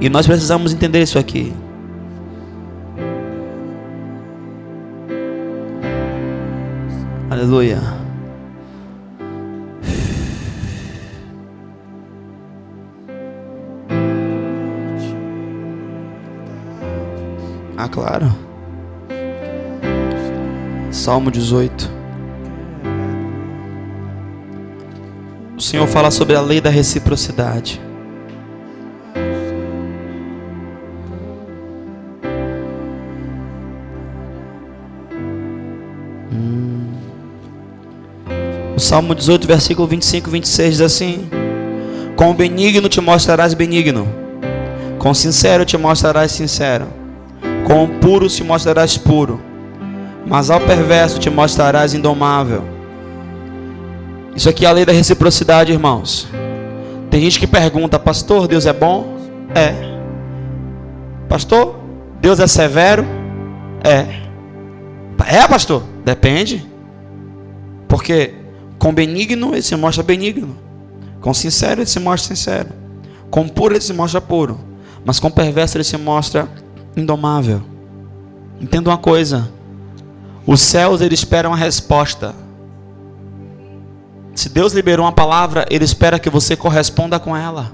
[0.00, 1.52] E nós precisamos entender isso aqui.
[7.36, 7.78] Aleluia.
[17.76, 18.34] Ah, claro.
[20.90, 21.90] Salmo 18.
[25.58, 27.85] O Senhor fala sobre a lei da reciprocidade.
[38.76, 41.30] O Salmo 18, versículo 25 e 26 diz assim:
[42.14, 44.06] Com benigno te mostrarás benigno,
[44.98, 46.86] com sincero te mostrarás sincero,
[47.66, 49.40] com puro te mostrarás puro,
[50.26, 52.62] mas ao perverso te mostrarás indomável.
[54.36, 56.28] Isso aqui é a lei da reciprocidade, irmãos.
[57.10, 59.16] Tem gente que pergunta, pastor, Deus é bom?
[59.54, 59.72] É.
[61.30, 61.76] Pastor,
[62.20, 63.06] Deus é severo?
[63.82, 64.04] É.
[65.26, 65.82] É, pastor?
[66.04, 66.70] Depende.
[67.88, 68.34] Porque
[68.78, 70.56] com benigno ele se mostra benigno.
[71.20, 72.68] Com sincero ele se mostra sincero.
[73.30, 74.58] Com puro ele se mostra puro.
[75.04, 76.48] Mas com perverso ele se mostra
[76.96, 77.62] indomável.
[78.60, 79.50] Entenda uma coisa.
[80.46, 82.34] Os céus eles esperam a resposta.
[84.34, 87.72] Se Deus liberou uma palavra, ele espera que você corresponda com ela.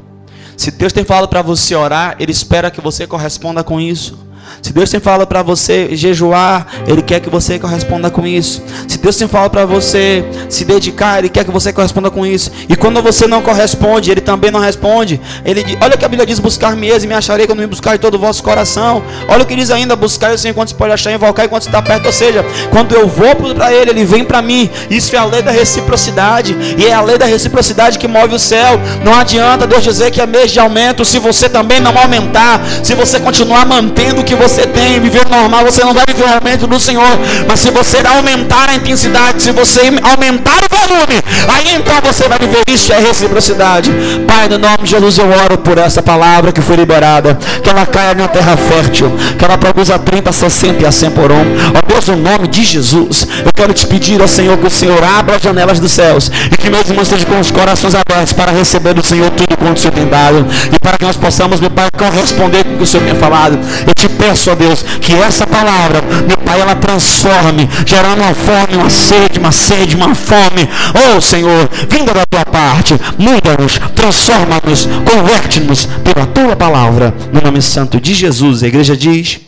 [0.57, 4.19] Se Deus tem falado para você orar, ele espera que você corresponda com isso.
[4.61, 8.63] Se Deus tem falado para você jejuar, Ele quer que você corresponda com isso.
[8.87, 12.51] Se Deus tem falado para você se dedicar, Ele quer que você corresponda com isso.
[12.69, 15.21] E quando você não corresponde, Ele também não responde.
[15.45, 17.93] Ele diz, olha o que a Bíblia diz: buscar-me e me acharei quando me buscar
[17.93, 19.03] de todo o vosso coração.
[19.29, 21.81] Olha o que diz ainda: buscar o Senhor enquanto se pode achar, invocar enquanto está
[21.81, 22.07] perto.
[22.07, 24.69] Ou seja, quando eu vou para Ele, Ele vem para mim.
[24.91, 26.57] Isso é a lei da reciprocidade.
[26.77, 28.81] E é a lei da reciprocidade que move o céu.
[29.05, 32.61] Não adianta Deus dizer que é mês de aumento se você também não aumentar.
[32.83, 36.35] Se você continuar mantendo o que você tem, viver normal, você não vai viver o
[36.35, 37.19] aumento do Senhor.
[37.49, 42.39] Mas se você aumentar a intensidade, se você aumentar o volume, aí então você vai
[42.39, 43.93] viver isso, é reciprocidade.
[44.27, 47.87] Pai, no nome de Jesus eu oro por essa palavra que foi liberada, que ela
[47.87, 51.45] caia na terra fértil, que ela produza 30, 60 e a 100 por um.
[51.77, 55.03] Ó Deus, no nome de Jesus, eu quero te pedir ao Senhor que o Senhor
[55.05, 58.51] abra as janelas dos céus e que meus irmãos estejam com os corações abertos para
[58.51, 61.71] receber do Senhor tudo quanto o Senhor tem dado e para que nós possamos, meu
[61.71, 63.59] Pai, corresponder com o que o Senhor tem falado.
[63.87, 68.77] Eu te peço peço, Deus, que essa palavra, meu Pai, ela transforme, gerando uma fome,
[68.77, 70.69] uma sede, uma sede, uma fome.
[70.95, 77.15] Oh Senhor, vinda da tua parte, muda-nos, transforma-nos, converte-nos pela tua palavra.
[77.33, 79.41] No nome santo de Jesus, a igreja diz: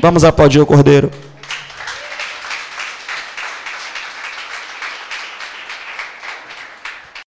[0.00, 1.10] Vamos aplaudir o Cordeiro.